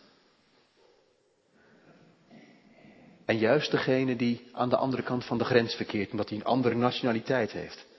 En 3.26 3.38
juist 3.38 3.72
degene 3.72 4.16
die 4.16 4.50
aan 4.52 4.70
de 4.70 4.78
andere 4.78 5.04
kant 5.04 5.26
van 5.26 5.38
de 5.38 5.44
grens 5.44 5.76
verkeert, 5.76 6.12
omdat 6.12 6.30
hij 6.30 6.38
een 6.38 6.44
andere 6.44 6.76
nationaliteit 6.76 7.52
heeft 7.52 7.90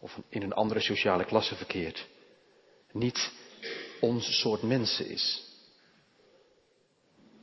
of 0.00 0.18
in 0.28 0.42
een 0.42 0.52
andere 0.52 0.80
sociale 0.80 1.24
klasse 1.24 1.54
verkeert, 1.54 2.06
niet 2.92 3.32
ons 4.00 4.40
soort 4.40 4.62
mensen 4.62 5.08
is. 5.08 5.44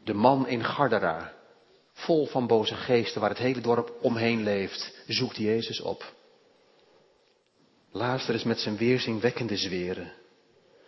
De 0.04 0.14
man 0.14 0.48
in 0.48 0.64
Gardera, 0.64 1.34
vol 1.94 2.26
van 2.26 2.48
boze 2.48 2.76
geesten, 2.76 3.22
waar 3.22 3.30
het 3.30 3.40
hele 3.40 3.62
dorp 3.62 3.94
omheen 4.02 4.44
leeft, 4.44 5.04
zoekt 5.08 5.38
Jezus 5.38 5.82
op. 5.82 6.14
Lazarus 7.92 8.44
met 8.44 8.60
zijn 8.60 8.78
weerzingwekkende 8.78 9.58
zweren. 9.58 10.14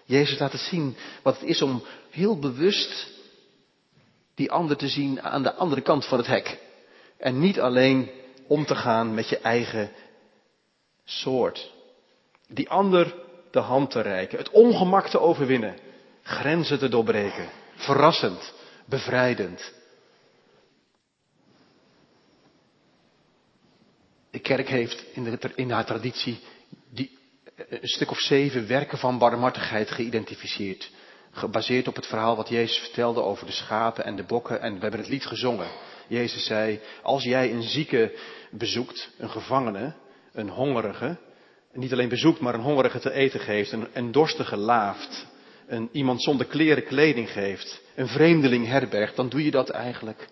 Jezus 0.05 0.39
laat 0.39 0.51
het 0.51 0.61
zien 0.61 0.95
wat 1.23 1.39
het 1.39 1.49
is 1.49 1.61
om 1.61 1.83
heel 2.09 2.39
bewust 2.39 3.13
die 4.35 4.51
ander 4.51 4.77
te 4.77 4.87
zien 4.87 5.21
aan 5.21 5.43
de 5.43 5.53
andere 5.53 5.81
kant 5.81 6.05
van 6.05 6.17
het 6.17 6.27
hek. 6.27 6.59
En 7.17 7.39
niet 7.39 7.59
alleen 7.59 8.11
om 8.47 8.65
te 8.65 8.75
gaan 8.75 9.13
met 9.13 9.29
je 9.29 9.37
eigen 9.37 9.91
soort. 11.05 11.73
Die 12.47 12.69
ander 12.69 13.15
de 13.51 13.59
hand 13.59 13.91
te 13.91 14.01
reiken, 14.01 14.37
het 14.37 14.49
ongemak 14.49 15.07
te 15.07 15.19
overwinnen, 15.19 15.77
grenzen 16.21 16.79
te 16.79 16.89
doorbreken. 16.89 17.49
Verrassend, 17.75 18.53
bevrijdend. 18.85 19.73
De 24.31 24.39
kerk 24.39 24.69
heeft 24.69 25.05
in, 25.13 25.23
de, 25.23 25.51
in 25.55 25.71
haar 25.71 25.85
traditie 25.85 26.39
die, 26.89 27.17
een 27.55 27.87
stuk 27.87 28.11
of 28.11 28.19
zeven 28.19 28.67
werken 28.67 28.97
van 28.97 29.17
barmhartigheid 29.17 29.91
geïdentificeerd. 29.91 30.91
Gebaseerd 31.31 31.87
op 31.87 31.95
het 31.95 32.07
verhaal 32.07 32.35
wat 32.35 32.49
Jezus 32.49 32.77
vertelde 32.77 33.21
over 33.21 33.45
de 33.45 33.51
schapen 33.51 34.05
en 34.05 34.15
de 34.15 34.23
bokken. 34.23 34.61
En 34.61 34.73
we 34.73 34.81
hebben 34.81 34.99
het 34.99 35.09
lied 35.09 35.25
gezongen. 35.25 35.67
Jezus 36.07 36.45
zei, 36.45 36.79
als 37.01 37.23
jij 37.23 37.51
een 37.51 37.63
zieke 37.63 38.17
bezoekt, 38.51 39.09
een 39.17 39.29
gevangene, 39.29 39.93
een 40.35 40.49
hongerige, 40.49 41.17
niet 41.73 41.91
alleen 41.91 42.09
bezoekt, 42.09 42.39
maar 42.39 42.53
een 42.53 42.61
hongerige 42.61 42.99
te 42.99 43.11
eten 43.11 43.39
geeft, 43.39 43.71
een, 43.71 43.87
een 43.93 44.11
dorstige 44.11 44.57
laaft, 44.57 45.27
een, 45.67 45.89
iemand 45.91 46.23
zonder 46.23 46.45
kleren 46.45 46.83
kleding 46.83 47.31
geeft, 47.31 47.81
een 47.95 48.07
vreemdeling 48.07 48.67
herbergt, 48.67 49.15
dan 49.15 49.29
doe 49.29 49.43
je 49.43 49.51
dat 49.51 49.69
eigenlijk 49.69 50.27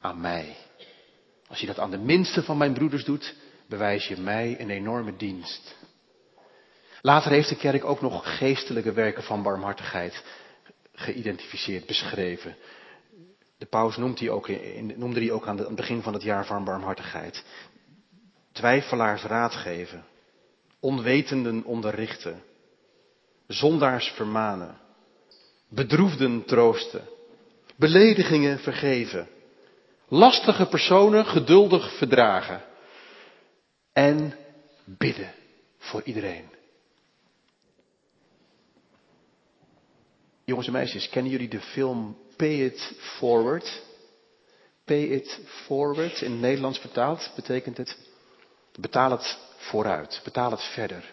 aan 0.00 0.20
mij. 0.20 0.56
Als 1.48 1.60
je 1.60 1.66
dat 1.66 1.78
aan 1.78 1.90
de 1.90 1.98
minste 1.98 2.42
van 2.42 2.56
mijn 2.56 2.72
broeders 2.72 3.04
doet, 3.04 3.34
bewijs 3.68 4.06
je 4.06 4.16
mij 4.16 4.60
een 4.60 4.70
enorme 4.70 5.16
dienst. 5.16 5.76
Later 7.00 7.30
heeft 7.30 7.48
de 7.48 7.56
kerk 7.56 7.84
ook 7.84 8.00
nog 8.00 8.38
geestelijke 8.38 8.92
werken 8.92 9.22
van 9.22 9.42
barmhartigheid 9.42 10.24
geïdentificeerd, 10.92 11.86
beschreven. 11.86 12.56
De 13.58 13.66
paus 13.66 13.96
noemde 13.96 14.14
die 15.20 15.32
ook 15.32 15.46
aan, 15.46 15.58
het 15.58 15.74
begin 15.74 16.02
van 16.02 16.12
het 16.12 16.22
jaar 16.22 16.46
van 16.46 16.64
barmhartigheid. 16.64 17.44
Twijfelaars 18.54 19.22
raad 19.22 19.54
geven, 19.54 20.04
onwetenden 20.80 21.64
onderrichten, 21.64 22.42
zondaars 23.46 24.08
vermanen, 24.08 24.78
bedroefden 25.68 26.44
troosten, 26.44 27.08
beledigingen 27.76 28.58
vergeven, 28.58 29.28
lastige 30.08 30.66
personen 30.66 31.26
geduldig 31.26 31.96
verdragen 31.96 32.64
en 33.92 34.36
bidden 34.84 35.34
voor 35.78 36.02
iedereen. 36.04 36.48
Jongens 40.44 40.66
en 40.66 40.72
meisjes, 40.72 41.08
kennen 41.08 41.32
jullie 41.32 41.48
de 41.48 41.60
film 41.60 42.18
Pay 42.36 42.64
It 42.64 42.92
Forward? 42.98 43.82
Pay 44.84 45.02
It 45.02 45.40
Forward, 45.46 46.20
in 46.20 46.30
het 46.30 46.40
Nederlands 46.40 46.78
vertaald, 46.78 47.32
betekent 47.34 47.76
het 47.76 48.03
betaal 48.80 49.10
het 49.10 49.38
vooruit, 49.56 50.20
betaal 50.24 50.50
het 50.50 50.62
verder. 50.62 51.12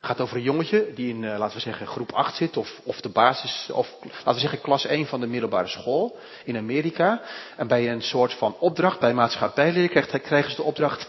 Het 0.00 0.08
gaat 0.08 0.20
over 0.20 0.36
een 0.36 0.42
jongetje 0.42 0.92
die 0.94 1.08
in, 1.08 1.24
eh, 1.24 1.38
laten 1.38 1.56
we 1.56 1.62
zeggen, 1.62 1.86
groep 1.86 2.12
8 2.12 2.36
zit, 2.36 2.56
of, 2.56 2.80
of 2.84 3.00
de 3.00 3.08
basis, 3.08 3.68
of 3.72 3.96
laten 4.02 4.34
we 4.34 4.40
zeggen, 4.40 4.60
klas 4.60 4.86
1 4.86 5.06
van 5.06 5.20
de 5.20 5.26
middelbare 5.26 5.68
school 5.68 6.16
in 6.44 6.56
Amerika. 6.56 7.22
En 7.56 7.66
bij 7.66 7.90
een 7.90 8.02
soort 8.02 8.32
van 8.32 8.56
opdracht, 8.58 9.00
bij 9.00 9.14
maatschappijleer, 9.14 9.88
krijgt, 9.88 10.20
krijgen 10.20 10.50
ze 10.50 10.56
de 10.56 10.62
opdracht, 10.62 11.08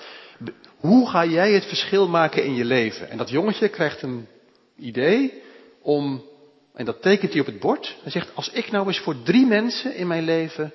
hoe 0.78 1.10
ga 1.10 1.26
jij 1.26 1.52
het 1.52 1.66
verschil 1.66 2.08
maken 2.08 2.44
in 2.44 2.56
je 2.56 2.66
leven? 2.66 3.10
En 3.10 3.18
dat 3.18 3.30
jongetje 3.30 3.70
krijgt 3.70 4.02
een 4.02 4.28
idee 4.76 5.42
om 5.82 6.30
en 6.74 6.86
dat 6.86 7.02
tekent 7.02 7.32
hij 7.32 7.42
op 7.42 7.48
het 7.48 7.60
bord. 7.60 7.96
Hij 8.02 8.12
zegt, 8.12 8.30
als 8.36 8.50
ik 8.50 8.72
nou 8.72 8.88
eens 8.88 9.00
voor 9.00 9.22
drie 9.24 9.46
mensen 9.46 9.96
in 9.96 10.08
mijn 10.08 10.24
leven 10.24 10.74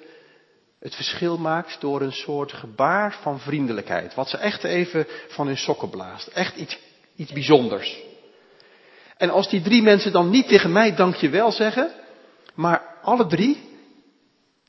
het 0.87 0.95
verschil 0.95 1.39
maakt 1.39 1.81
door 1.81 2.01
een 2.01 2.13
soort 2.13 2.53
gebaar 2.53 3.19
van 3.23 3.41
vriendelijkheid. 3.41 4.15
Wat 4.15 4.29
ze 4.29 4.37
echt 4.37 4.65
even 4.65 5.07
van 5.29 5.47
hun 5.47 5.57
sokken 5.57 5.91
blaast. 5.91 6.27
Echt 6.27 6.57
iets, 6.57 6.79
iets 7.17 7.33
bijzonders. 7.33 8.03
En 9.17 9.31
als 9.31 9.49
die 9.49 9.63
drie 9.63 9.83
mensen 9.83 10.13
dan 10.13 10.31
niet 10.31 10.49
tegen 10.49 10.73
mij 10.73 10.95
dankjewel 10.95 11.53
zeggen, 11.53 11.91
maar 12.55 12.83
alle 13.03 13.27
drie 13.27 13.59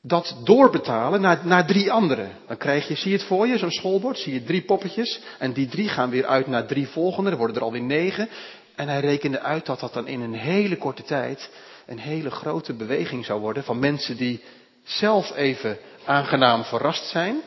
dat 0.02 0.36
doorbetalen 0.44 1.20
naar, 1.20 1.40
naar 1.44 1.66
drie 1.66 1.92
anderen. 1.92 2.30
Dan 2.46 2.56
krijg 2.56 2.88
je, 2.88 2.94
zie 2.94 3.10
je 3.10 3.16
het 3.16 3.26
voor 3.26 3.46
je, 3.46 3.58
zo'n 3.58 3.70
schoolbord, 3.70 4.18
zie 4.18 4.32
je 4.32 4.44
drie 4.44 4.62
poppetjes. 4.62 5.20
En 5.38 5.52
die 5.52 5.68
drie 5.68 5.88
gaan 5.88 6.10
weer 6.10 6.26
uit 6.26 6.46
naar 6.46 6.66
drie 6.66 6.88
volgende, 6.88 7.30
er 7.30 7.36
worden 7.36 7.56
er 7.56 7.62
alweer 7.62 7.82
negen. 7.82 8.28
En 8.74 8.88
hij 8.88 9.00
rekende 9.00 9.40
uit 9.40 9.66
dat 9.66 9.80
dat 9.80 9.92
dan 9.92 10.06
in 10.06 10.20
een 10.20 10.34
hele 10.34 10.76
korte 10.76 11.02
tijd 11.02 11.50
een 11.86 11.98
hele 11.98 12.30
grote 12.30 12.72
beweging 12.72 13.24
zou 13.24 13.40
worden 13.40 13.64
van 13.64 13.78
mensen 13.78 14.16
die 14.16 14.42
zelf 14.88 15.36
even 15.36 15.78
aangenaam 16.04 16.64
verrast 16.64 17.04
zijn, 17.04 17.42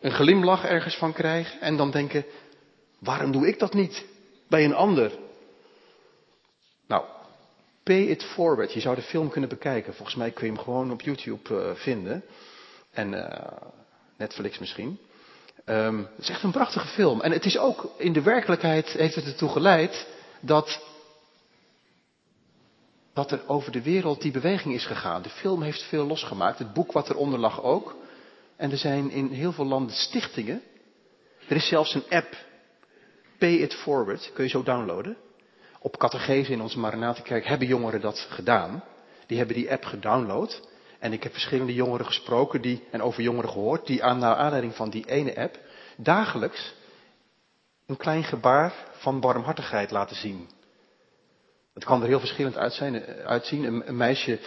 een 0.00 0.12
glimlach 0.12 0.64
ergens 0.64 0.96
van 0.96 1.12
krijgen 1.12 1.60
en 1.60 1.76
dan 1.76 1.90
denken, 1.90 2.24
waarom 2.98 3.32
doe 3.32 3.48
ik 3.48 3.58
dat 3.58 3.74
niet 3.74 4.04
bij 4.48 4.64
een 4.64 4.74
ander? 4.74 5.12
Nou, 6.86 7.04
pay 7.82 8.02
it 8.02 8.24
forward. 8.24 8.72
Je 8.72 8.80
zou 8.80 8.94
de 8.94 9.02
film 9.02 9.30
kunnen 9.30 9.48
bekijken. 9.48 9.94
Volgens 9.94 10.16
mij 10.16 10.30
kun 10.30 10.46
je 10.46 10.52
hem 10.52 10.62
gewoon 10.62 10.92
op 10.92 11.00
YouTube 11.00 11.54
uh, 11.54 11.74
vinden. 11.74 12.24
En 12.90 13.12
uh, 13.12 13.26
Netflix 14.16 14.58
misschien. 14.58 14.98
Um, 15.66 15.98
het 15.98 16.18
is 16.18 16.28
echt 16.28 16.42
een 16.42 16.50
prachtige 16.50 16.86
film. 16.86 17.20
En 17.20 17.32
het 17.32 17.44
is 17.44 17.58
ook, 17.58 17.90
in 17.96 18.12
de 18.12 18.22
werkelijkheid 18.22 18.86
heeft 18.86 19.14
het 19.14 19.26
ertoe 19.26 19.48
geleid 19.48 20.06
dat, 20.40 20.80
dat 23.20 23.30
er 23.30 23.48
over 23.48 23.72
de 23.72 23.82
wereld 23.82 24.22
die 24.22 24.32
beweging 24.32 24.74
is 24.74 24.86
gegaan. 24.86 25.22
De 25.22 25.28
film 25.28 25.62
heeft 25.62 25.82
veel 25.82 26.06
losgemaakt, 26.06 26.58
het 26.58 26.72
boek 26.72 26.92
wat 26.92 27.10
eronder 27.10 27.38
lag 27.38 27.62
ook. 27.62 27.96
En 28.56 28.70
er 28.70 28.76
zijn 28.76 29.10
in 29.10 29.28
heel 29.28 29.52
veel 29.52 29.64
landen 29.64 29.94
stichtingen. 29.94 30.62
Er 31.48 31.56
is 31.56 31.68
zelfs 31.68 31.94
een 31.94 32.04
app, 32.08 32.36
Pay 33.38 33.54
It 33.54 33.74
Forward, 33.74 34.30
kun 34.34 34.44
je 34.44 34.50
zo 34.50 34.62
downloaden. 34.62 35.16
Op 35.80 35.98
catechese 35.98 36.52
in 36.52 36.60
onze 36.60 36.78
Maranatenkerk 36.78 37.46
hebben 37.46 37.66
jongeren 37.66 38.00
dat 38.00 38.26
gedaan. 38.30 38.84
Die 39.26 39.38
hebben 39.38 39.56
die 39.56 39.70
app 39.70 39.84
gedownload. 39.84 40.68
En 40.98 41.12
ik 41.12 41.22
heb 41.22 41.32
verschillende 41.32 41.74
jongeren 41.74 42.06
gesproken 42.06 42.60
die, 42.60 42.84
en 42.90 43.02
over 43.02 43.22
jongeren 43.22 43.50
gehoord, 43.50 43.86
die 43.86 44.04
aan 44.04 44.18
naar 44.18 44.36
aanleiding 44.36 44.74
van 44.74 44.90
die 44.90 45.08
ene 45.08 45.36
app 45.36 45.58
dagelijks 45.96 46.74
een 47.86 47.96
klein 47.96 48.24
gebaar 48.24 48.74
van 48.92 49.20
barmhartigheid 49.20 49.90
laten 49.90 50.16
zien. 50.16 50.48
Het 51.74 51.84
kan 51.84 52.02
er 52.02 52.08
heel 52.08 52.20
verschillend 52.20 52.56
uitzien. 52.56 53.64
Een, 53.64 53.88
een 53.88 53.96
meisje 53.96 54.40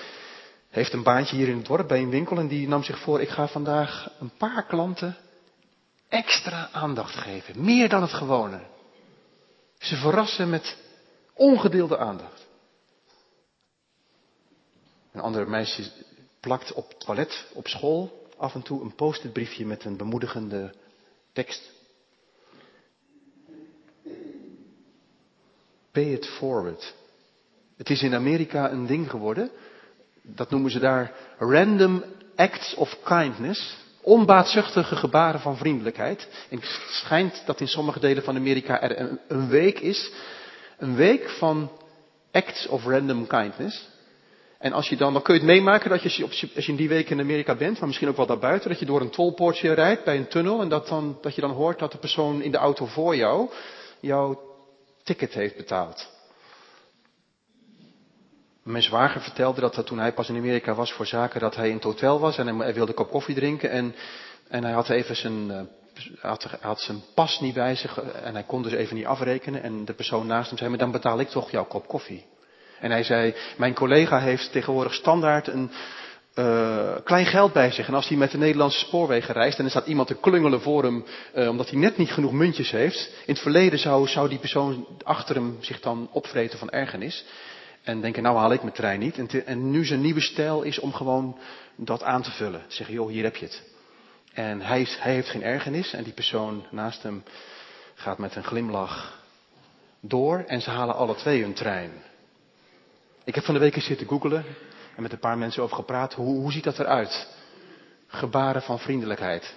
heeft 0.70 0.94
een 0.94 1.04
baantje 1.04 1.36
hier 1.36 1.48
in 1.48 1.58
het 1.58 1.66
dorp 1.66 1.88
bij 1.88 2.00
een 2.00 2.10
winkel 2.10 2.38
en 2.38 2.48
die 2.48 2.68
nam 2.68 2.84
zich 2.84 3.00
voor, 3.00 3.22
ik 3.22 3.30
ga 3.30 3.48
vandaag 3.48 4.12
een 4.20 4.32
paar 4.38 4.66
klanten 4.66 5.18
extra 6.10 6.70
aandacht 6.72 7.16
geven. 7.16 7.64
Meer 7.64 7.90
dan 7.90 8.02
het 8.02 8.14
gewone. 8.14 8.60
Ze 9.78 9.96
verrassen 9.96 10.50
met 10.50 10.78
ongedeelde 11.34 11.98
aandacht. 11.98 12.48
Een 15.12 15.22
andere 15.22 15.46
meisje 15.46 15.92
plakt 16.40 16.74
op 16.74 16.90
het 16.90 17.00
toilet 17.00 17.46
op 17.54 17.68
school 17.68 18.22
af 18.38 18.54
en 18.54 18.62
toe 18.62 18.82
een 18.82 18.96
post-it 18.96 19.34
briefje 19.34 19.66
met 19.66 19.86
een 19.86 19.98
bemoedigende 19.98 20.74
tekst. 21.34 21.72
Pay 25.92 26.04
it 26.04 26.26
forward. 26.26 26.96
Het 27.78 27.90
is 27.90 28.02
in 28.02 28.16
Amerika 28.16 28.72
een 28.72 28.86
ding 28.86 29.10
geworden. 29.10 29.50
Dat 30.22 30.50
noemen 30.50 30.72
ze 30.72 30.80
daar 30.80 31.12
random 31.38 32.04
acts 32.36 32.76
of 32.76 32.98
kindness. 33.04 33.78
Onbaatzuchtige 34.02 34.96
gebaren 34.96 35.40
van 35.40 35.58
vriendelijkheid. 35.58 36.28
En 36.50 36.58
het 36.58 36.68
schijnt 36.90 37.44
dat 37.46 37.60
in 37.60 37.68
sommige 37.68 38.00
delen 38.00 38.24
van 38.24 38.36
Amerika 38.36 38.82
er 38.82 39.20
een, 39.28 39.48
week 39.48 39.80
is. 39.80 40.12
Een 40.78 40.96
week 40.96 41.30
van 41.30 41.72
acts 42.32 42.68
of 42.68 42.86
random 42.86 43.28
kindness. 43.28 43.92
En 44.58 44.74
als 44.74 44.90
je 44.90 44.96
dan, 44.96 45.14
dan 45.14 45.22
kun 45.22 45.34
je 45.34 45.40
het 45.40 45.50
meemaken 45.50 45.90
dat 45.90 46.02
je, 46.02 46.24
als 46.24 46.40
je 46.40 46.72
in 46.72 46.76
die 46.76 46.90
week 46.90 47.10
in 47.10 47.20
Amerika 47.20 47.56
bent, 47.56 47.78
maar 47.80 47.88
misschien 47.88 48.10
ook 48.10 48.18
wel 48.18 48.26
daarbuiten, 48.26 48.70
dat 48.70 48.80
je 48.80 48.86
door 48.86 49.02
een 49.02 49.10
tolpoortje 49.10 49.74
rijdt 49.74 50.04
bij 50.04 50.18
een 50.18 50.28
tunnel 50.28 50.62
en 50.62 50.70
dat, 50.70 50.88
dan, 50.88 51.18
dat 51.22 51.36
je 51.36 51.42
dan 51.42 51.52
hoort 51.52 51.80
dat 51.80 51.92
de 51.92 51.98
persoon 51.98 52.42
in 52.42 52.52
de 52.52 52.58
auto 52.58 52.86
voor 52.86 53.16
jou 53.16 53.50
jouw 54.00 54.42
ticket 55.04 55.34
heeft 55.34 55.58
betaald. 55.58 56.13
Mijn 58.64 58.84
zwager 58.84 59.22
vertelde 59.22 59.62
dat, 59.62 59.76
dat 59.76 59.86
toen 59.86 60.00
hij 60.00 60.14
pas 60.14 60.30
in 60.30 60.36
Amerika 60.36 60.74
was 60.74 60.94
voor 60.94 61.06
zaken, 61.06 61.40
dat 61.40 61.56
hij 61.56 61.68
in 61.68 61.76
het 61.76 61.84
hotel 61.84 62.20
was 62.20 62.38
en 62.38 62.60
hij 62.60 62.74
wilde 62.74 62.92
een 62.92 62.98
kop 62.98 63.10
koffie 63.10 63.36
drinken 63.36 63.70
en, 63.70 63.96
en 64.48 64.64
hij 64.64 64.74
had 64.74 64.90
even 64.90 65.16
zijn, 65.16 65.50
uh, 65.50 65.62
had, 66.22 66.44
had 66.62 66.82
zijn 66.82 67.02
pas 67.14 67.40
niet 67.40 67.54
bij 67.54 67.76
zich 67.76 68.00
en 68.02 68.34
hij 68.34 68.44
kon 68.44 68.64
dus 68.64 68.72
even 68.72 68.96
niet 68.96 69.06
afrekenen 69.06 69.64
en 69.64 69.86
de 69.86 69.94
persoon 69.94 70.28
naast 70.28 70.50
hem 70.50 70.58
zei, 70.58 70.70
maar 70.70 70.80
dan 70.80 70.92
betaal 70.92 71.20
ik 71.20 71.30
toch 71.30 71.52
jouw 71.52 71.66
kop 71.66 71.88
koffie. 71.88 72.26
En 72.80 72.92
hij 72.92 73.04
zei, 73.04 73.36
mijn 73.58 73.74
collega 73.74 74.20
heeft 74.20 74.52
tegenwoordig 74.52 74.94
standaard 74.94 75.48
een, 75.48 75.72
uh, 76.36 76.96
klein 77.04 77.26
geld 77.26 77.54
bij 77.54 77.72
zich. 77.72 77.88
En 77.88 77.94
als 77.94 78.08
hij 78.08 78.18
met 78.18 78.32
de 78.32 78.38
Nederlandse 78.38 78.80
spoorwegen 78.80 79.34
reist 79.34 79.60
en 79.60 79.66
er 79.66 79.70
staat 79.70 79.88
iemand 79.88 80.08
te 80.08 80.16
klungelen 80.16 80.62
voor 80.62 80.84
hem, 80.84 81.06
omdat 81.34 81.70
hij 81.70 81.80
net 81.80 81.98
niet 81.98 82.12
genoeg 82.12 82.32
muntjes 82.32 82.72
heeft. 82.72 83.08
In 83.26 83.34
het 83.34 83.42
verleden 83.42 83.80
zou, 83.80 84.08
zou 84.08 84.30
die 84.30 84.40
persoon 84.40 84.88
achter 85.04 85.36
hem 85.36 85.58
zich 85.60 85.80
dan 85.80 86.10
opvreten 86.12 86.60
van 86.60 86.70
ergernis. 86.70 87.26
En 87.84 88.02
denken, 88.02 88.24
nou 88.24 88.38
haal 88.38 88.54
ik 88.54 88.62
mijn 88.62 88.76
trein 88.76 89.00
niet. 89.00 89.18
En, 89.18 89.46
en 89.46 89.72
nu 89.72 89.86
zijn 89.86 90.02
nieuwe 90.02 90.22
stijl 90.22 90.62
is 90.62 90.80
om 90.80 90.94
gewoon 90.94 91.40
dat 91.76 92.04
aan 92.04 92.22
te 92.22 92.32
vullen. 92.32 92.64
Zeggen, 92.68 92.96
joh, 92.96 93.10
hier 93.10 93.24
heb 93.24 93.36
je 93.36 93.46
het. 93.46 93.64
En 94.34 94.62
hij 94.62 94.88
heeft 95.00 95.30
geen 95.30 95.44
ergernis 95.44 95.94
en 95.94 96.04
die 96.04 96.14
persoon 96.14 96.66
naast 96.72 97.04
hem 97.04 97.24
gaat 97.94 98.18
met 98.18 98.36
een 98.36 98.44
glimlach 98.44 99.22
door 100.00 100.44
en 100.48 100.62
ze 100.62 100.70
halen 100.70 100.96
alle 100.96 101.16
twee 101.16 101.42
hun 101.42 101.54
trein. 101.54 101.92
Ik 103.24 103.36
heb 103.36 103.44
van 103.44 103.54
de 103.54 103.60
week 103.60 103.76
eens 103.76 103.86
zitten 103.86 104.08
googelen 104.08 104.46
en 104.96 105.02
met 105.02 105.12
een 105.12 105.20
paar 105.20 105.38
mensen 105.38 105.64
over 105.64 105.76
gepraat. 105.76 106.14
Hoe, 106.14 106.40
hoe 106.40 106.52
ziet 106.52 106.64
dat 106.64 106.80
eruit? 106.80 107.28
Gebaren 108.08 108.62
van 108.62 108.80
vriendelijkheid. 108.80 109.56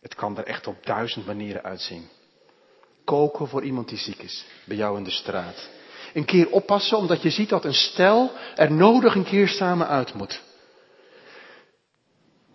Het 0.00 0.14
kan 0.14 0.38
er 0.38 0.44
echt 0.44 0.66
op 0.66 0.86
duizend 0.86 1.26
manieren 1.26 1.62
uitzien. 1.62 2.08
Koken 3.04 3.48
voor 3.48 3.62
iemand 3.62 3.88
die 3.88 3.98
ziek 3.98 4.22
is, 4.22 4.46
bij 4.64 4.76
jou 4.76 4.96
in 4.96 5.04
de 5.04 5.10
straat. 5.10 5.68
Een 6.14 6.24
keer 6.24 6.50
oppassen 6.50 6.98
omdat 6.98 7.22
je 7.22 7.30
ziet 7.30 7.48
dat 7.48 7.64
een 7.64 7.74
stel 7.74 8.30
er 8.54 8.72
nodig 8.72 9.14
een 9.14 9.24
keer 9.24 9.48
samen 9.48 9.88
uit 9.88 10.14
moet. 10.14 10.42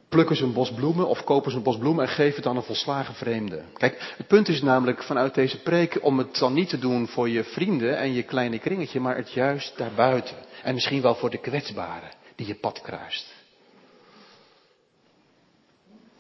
Plukken 0.10 0.36
ze 0.36 0.44
een 0.44 0.54
bos 0.54 0.72
bloemen 0.72 1.08
of 1.08 1.24
kopen 1.24 1.52
ze 1.52 1.58
een 1.58 1.64
bos 1.64 1.78
bloemen 1.78 2.06
en 2.06 2.12
geven 2.12 2.36
het 2.36 2.46
aan 2.46 2.56
een 2.56 2.64
volslagen 2.64 3.14
vreemde. 3.14 3.64
Kijk, 3.74 4.14
het 4.18 4.28
punt 4.28 4.48
is 4.48 4.62
namelijk 4.62 5.04
vanuit 5.04 5.34
deze 5.34 5.62
preek 5.62 6.00
om 6.02 6.18
het 6.18 6.38
dan 6.38 6.54
niet 6.54 6.70
te 6.70 6.80
doen 6.80 7.08
voor 7.08 7.30
je 7.30 7.44
vrienden 7.44 7.98
en 7.98 8.14
je 8.14 8.24
kleine 8.24 8.60
kringetje, 8.60 9.00
maar 9.00 9.16
het 9.16 9.32
juist 9.32 9.78
daarbuiten. 9.78 10.36
En 10.64 10.74
misschien 10.74 11.02
wel 11.02 11.16
voor 11.16 11.30
de 11.30 11.38
kwetsbaren 11.38 12.10
die 12.36 12.48
je 12.48 12.56
pad 12.56 12.82
kruist. 12.82 13.39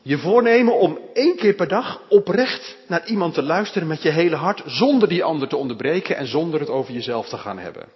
Je 0.01 0.17
voornemen 0.17 0.79
om 0.79 0.99
één 1.13 1.35
keer 1.35 1.53
per 1.53 1.67
dag 1.67 2.01
oprecht 2.09 2.77
naar 2.87 3.07
iemand 3.07 3.33
te 3.33 3.41
luisteren 3.41 3.87
met 3.87 4.01
je 4.01 4.09
hele 4.09 4.35
hart, 4.35 4.61
zonder 4.65 5.09
die 5.09 5.23
ander 5.23 5.47
te 5.47 5.55
onderbreken 5.55 6.15
en 6.15 6.27
zonder 6.27 6.59
het 6.59 6.69
over 6.69 6.93
jezelf 6.93 7.29
te 7.29 7.37
gaan 7.37 7.59
hebben. 7.59 7.87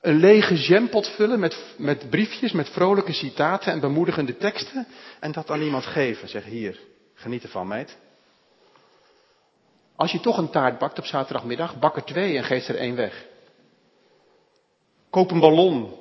Een 0.00 0.16
lege 0.16 0.54
jampot 0.54 1.08
vullen 1.08 1.40
met, 1.40 1.74
met 1.76 2.10
briefjes, 2.10 2.52
met 2.52 2.68
vrolijke 2.68 3.12
citaten 3.12 3.72
en 3.72 3.80
bemoedigende 3.80 4.36
teksten 4.36 4.86
en 5.20 5.32
dat 5.32 5.50
aan 5.50 5.62
iemand 5.62 5.86
geven. 5.86 6.28
Zeg 6.28 6.44
hier, 6.44 6.80
geniet 7.14 7.42
ervan 7.42 7.66
meid. 7.66 7.96
Als 9.96 10.12
je 10.12 10.20
toch 10.20 10.38
een 10.38 10.50
taart 10.50 10.78
bakt 10.78 10.98
op 10.98 11.04
zaterdagmiddag, 11.04 11.78
bak 11.78 11.96
er 11.96 12.04
twee 12.04 12.36
en 12.36 12.44
geef 12.44 12.68
er 12.68 12.76
één 12.76 12.96
weg. 12.96 13.24
Koop 15.10 15.30
een 15.30 15.40
ballon 15.40 15.94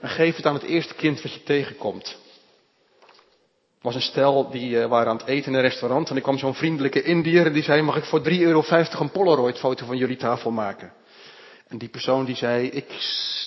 en 0.00 0.08
geef 0.08 0.36
het 0.36 0.46
aan 0.46 0.54
het 0.54 0.62
eerste 0.62 0.94
kind 0.94 1.22
wat 1.22 1.32
je 1.32 1.42
tegenkomt 1.42 2.22
was 3.84 3.94
een 3.94 4.00
stel 4.00 4.50
die 4.50 4.70
uh, 4.70 4.86
waren 4.86 5.08
aan 5.08 5.16
het 5.16 5.26
eten 5.26 5.52
in 5.52 5.58
een 5.58 5.64
restaurant 5.64 6.10
en 6.10 6.16
er 6.16 6.22
kwam 6.22 6.38
zo'n 6.38 6.54
vriendelijke 6.54 7.02
Indiër 7.02 7.46
en 7.46 7.52
die 7.52 7.62
zei, 7.62 7.82
mag 7.82 7.96
ik 7.96 8.04
voor 8.04 8.22
3,50 8.28 8.40
euro 8.40 8.64
een 8.68 9.10
Polaroid 9.10 9.58
foto 9.58 9.86
van 9.86 9.96
jullie 9.96 10.16
tafel 10.16 10.50
maken? 10.50 10.92
En 11.68 11.78
die 11.78 11.88
persoon 11.88 12.24
die 12.24 12.36
zei, 12.36 12.66
ik 12.68 12.92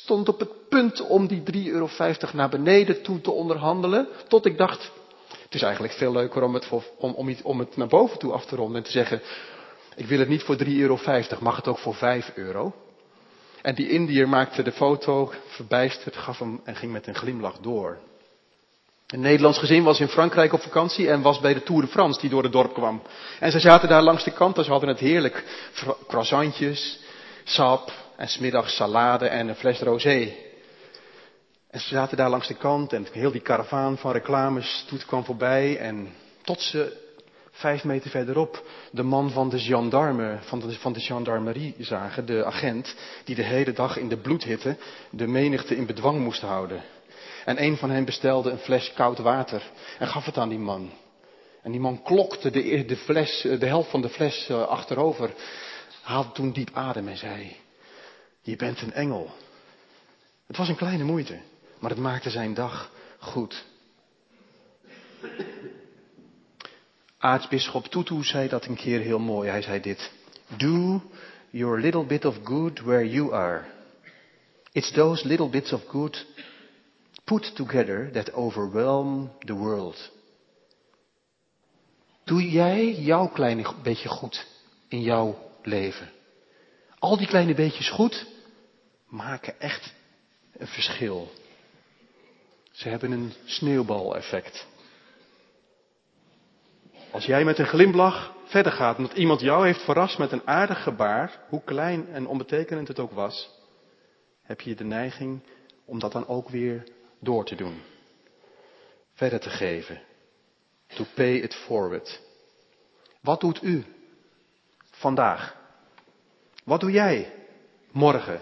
stond 0.01 0.29
op 0.29 0.39
het 0.39 0.69
punt 0.69 1.07
om 1.07 1.27
die 1.27 1.43
3,50 1.53 1.71
euro 1.71 1.89
naar 2.33 2.49
beneden 2.49 3.01
toe 3.01 3.21
te 3.21 3.31
onderhandelen, 3.31 4.07
tot 4.27 4.45
ik 4.45 4.57
dacht, 4.57 4.91
het 5.43 5.53
is 5.53 5.61
eigenlijk 5.61 5.93
veel 5.93 6.11
leuker 6.11 6.43
om 6.43 6.53
het, 6.53 6.65
voor, 6.65 6.83
om, 6.97 7.13
om, 7.13 7.35
om 7.43 7.59
het 7.59 7.77
naar 7.77 7.87
boven 7.87 8.19
toe 8.19 8.31
af 8.31 8.45
te 8.45 8.55
ronden 8.55 8.77
en 8.77 8.83
te 8.83 8.91
zeggen, 8.91 9.21
ik 9.95 10.05
wil 10.05 10.19
het 10.19 10.29
niet 10.29 10.43
voor 10.43 10.57
3,50 10.63 10.67
euro, 10.67 10.99
mag 11.39 11.55
het 11.55 11.67
ook 11.67 11.79
voor 11.79 11.95
5 11.95 12.31
euro? 12.35 12.73
En 13.61 13.75
die 13.75 13.89
Indiër 13.89 14.29
maakte 14.29 14.63
de 14.63 14.71
foto, 14.71 15.31
verbijsterd, 15.47 16.15
gaf 16.15 16.39
hem 16.39 16.61
en 16.63 16.75
ging 16.75 16.91
met 16.91 17.07
een 17.07 17.15
glimlach 17.15 17.57
door. 17.57 17.97
Een 19.07 19.19
Nederlands 19.19 19.59
gezin 19.59 19.83
was 19.83 19.99
in 19.99 20.07
Frankrijk 20.07 20.53
op 20.53 20.61
vakantie 20.61 21.09
en 21.09 21.21
was 21.21 21.39
bij 21.39 21.53
de 21.53 21.63
Tour 21.63 21.81
de 21.81 21.87
France 21.87 22.19
die 22.19 22.29
door 22.29 22.43
het 22.43 22.51
dorp 22.51 22.73
kwam. 22.73 23.01
En 23.39 23.51
ze 23.51 23.59
zaten 23.59 23.89
daar 23.89 24.01
langs 24.01 24.23
de 24.23 24.31
kant 24.31 24.57
en 24.57 24.63
ze 24.63 24.71
hadden 24.71 24.89
het 24.89 24.99
heerlijk. 24.99 25.43
Croissantjes, 26.07 26.99
sap 27.43 27.91
en 28.17 28.27
smiddags 28.27 28.75
salade 28.75 29.27
en 29.27 29.47
een 29.47 29.55
fles 29.55 29.79
rosé. 29.79 30.33
En 31.69 31.79
ze 31.79 31.87
zaten 31.87 32.17
daar 32.17 32.29
langs 32.29 32.47
de 32.47 32.53
kant 32.53 32.93
en 32.93 33.07
heel 33.11 33.31
die 33.31 33.41
karavaan 33.41 33.97
van 33.97 34.11
reclames 34.11 34.85
toet 34.87 35.05
kwam 35.05 35.25
voorbij. 35.25 35.77
En 35.77 36.13
tot 36.43 36.61
ze 36.61 36.97
vijf 37.51 37.83
meter 37.83 38.09
verderop 38.09 38.63
de 38.91 39.03
man 39.03 39.31
van 39.31 39.49
de 39.49 39.59
gendarme, 39.59 40.37
van 40.41 40.71
van 40.71 40.93
de 40.93 40.99
gendarmerie 40.99 41.75
zagen, 41.79 42.25
de 42.25 42.45
agent, 42.45 42.95
die 43.23 43.35
de 43.35 43.43
hele 43.43 43.73
dag 43.73 43.97
in 43.97 44.09
de 44.09 44.17
bloedhitte 44.17 44.77
de 45.09 45.27
menigte 45.27 45.75
in 45.75 45.85
bedwang 45.85 46.19
moest 46.19 46.41
houden. 46.41 46.83
En 47.47 47.63
een 47.63 47.77
van 47.77 47.89
hen 47.89 48.05
bestelde 48.05 48.51
een 48.51 48.57
fles 48.57 48.93
koud 48.93 49.17
water 49.17 49.71
en 49.99 50.07
gaf 50.07 50.25
het 50.25 50.37
aan 50.37 50.49
die 50.49 50.59
man. 50.59 50.91
En 51.63 51.71
die 51.71 51.79
man 51.79 52.03
klokte 52.03 52.49
de, 52.49 52.85
de, 52.85 52.97
fles, 52.97 53.41
de 53.41 53.65
helft 53.65 53.89
van 53.89 54.01
de 54.01 54.09
fles 54.09 54.49
eh, 54.49 54.67
achterover, 54.67 55.33
haalde 56.01 56.31
toen 56.31 56.51
diep 56.51 56.69
adem 56.73 57.07
en 57.07 57.17
zei, 57.17 57.55
je 58.41 58.55
bent 58.55 58.81
een 58.81 58.93
engel. 58.93 59.31
Het 60.47 60.57
was 60.57 60.69
een 60.69 60.75
kleine 60.75 61.03
moeite, 61.03 61.39
maar 61.79 61.89
het 61.89 61.99
maakte 61.99 62.29
zijn 62.29 62.53
dag 62.53 62.91
goed. 63.19 63.65
Aartsbisschop 67.17 67.85
Tutu 67.85 68.23
zei 68.23 68.47
dat 68.47 68.65
een 68.65 68.75
keer 68.75 68.99
heel 68.99 69.19
mooi. 69.19 69.49
Hij 69.49 69.61
zei 69.61 69.81
dit. 69.81 70.11
Do 70.57 71.01
your 71.49 71.79
little 71.79 72.05
bit 72.05 72.25
of 72.25 72.35
good 72.43 72.79
where 72.79 73.09
you 73.09 73.33
are. 73.33 73.65
It's 74.71 74.91
those 74.91 75.27
little 75.27 75.49
bits 75.49 75.73
of 75.73 75.81
good 75.87 76.25
put 77.27 77.55
together 77.55 78.09
that 78.11 78.33
overwhelm 78.33 79.31
the 79.45 79.53
world. 79.53 80.11
Doe 82.23 82.49
jij 82.49 82.91
jouw 82.91 83.27
kleine 83.27 83.73
beetje 83.83 84.09
goed 84.09 84.47
in 84.87 85.01
jouw 85.01 85.51
leven? 85.63 86.09
Al 86.99 87.17
die 87.17 87.27
kleine 87.27 87.53
beetjes 87.53 87.89
goed 87.89 88.25
maken 89.07 89.59
echt 89.59 89.93
een 90.57 90.67
verschil. 90.67 91.31
Ze 92.71 92.89
hebben 92.89 93.11
een 93.11 93.33
sneeuwbaleffect. 93.45 94.67
Als 97.11 97.25
jij 97.25 97.43
met 97.43 97.59
een 97.59 97.67
glimlach 97.67 98.33
verder 98.45 98.71
gaat, 98.71 98.97
omdat 98.97 99.17
iemand 99.17 99.41
jou 99.41 99.65
heeft 99.65 99.83
verrast 99.83 100.17
met 100.17 100.31
een 100.31 100.47
aardig 100.47 100.83
gebaar, 100.83 101.39
hoe 101.49 101.63
klein 101.63 102.07
en 102.07 102.27
onbetekenend 102.27 102.87
het 102.87 102.99
ook 102.99 103.11
was, 103.11 103.49
heb 104.41 104.61
je 104.61 104.75
de 104.75 104.83
neiging 104.83 105.41
om 105.85 105.99
dat 105.99 106.11
dan 106.11 106.27
ook 106.27 106.49
weer 106.49 106.83
door 107.19 107.45
te 107.45 107.55
doen. 107.55 107.81
Verder 109.13 109.39
te 109.39 109.49
geven. 109.49 110.01
To 110.87 111.05
pay 111.15 111.33
it 111.33 111.55
forward. 111.55 112.21
Wat 113.21 113.39
doet 113.39 113.63
u 113.63 113.85
vandaag? 114.91 115.55
Wat 116.63 116.79
doe 116.79 116.91
jij 116.91 117.33
morgen? 117.91 118.41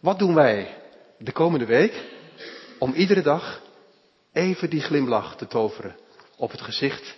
Wat 0.00 0.18
doen 0.18 0.34
wij 0.34 0.82
de 1.18 1.32
komende 1.32 1.66
week 1.66 2.10
om 2.78 2.92
iedere 2.92 3.22
dag 3.22 3.62
even 4.32 4.70
die 4.70 4.80
glimlach 4.80 5.36
te 5.36 5.46
toveren 5.46 5.96
op 6.36 6.50
het 6.50 6.60
gezicht 6.60 7.16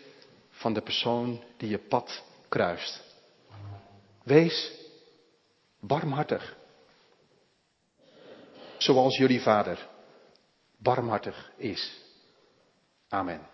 van 0.51 0.73
de 0.73 0.81
persoon 0.81 1.43
die 1.57 1.69
je 1.69 1.79
pad 1.79 2.23
kruist? 2.49 3.03
Wees 4.23 4.73
barmhartig. 5.81 6.57
Zoals 8.79 9.17
jullie 9.17 9.41
vader 9.41 9.89
barmhartig 10.85 11.37
is. 11.59 11.83
Amen. 13.11 13.54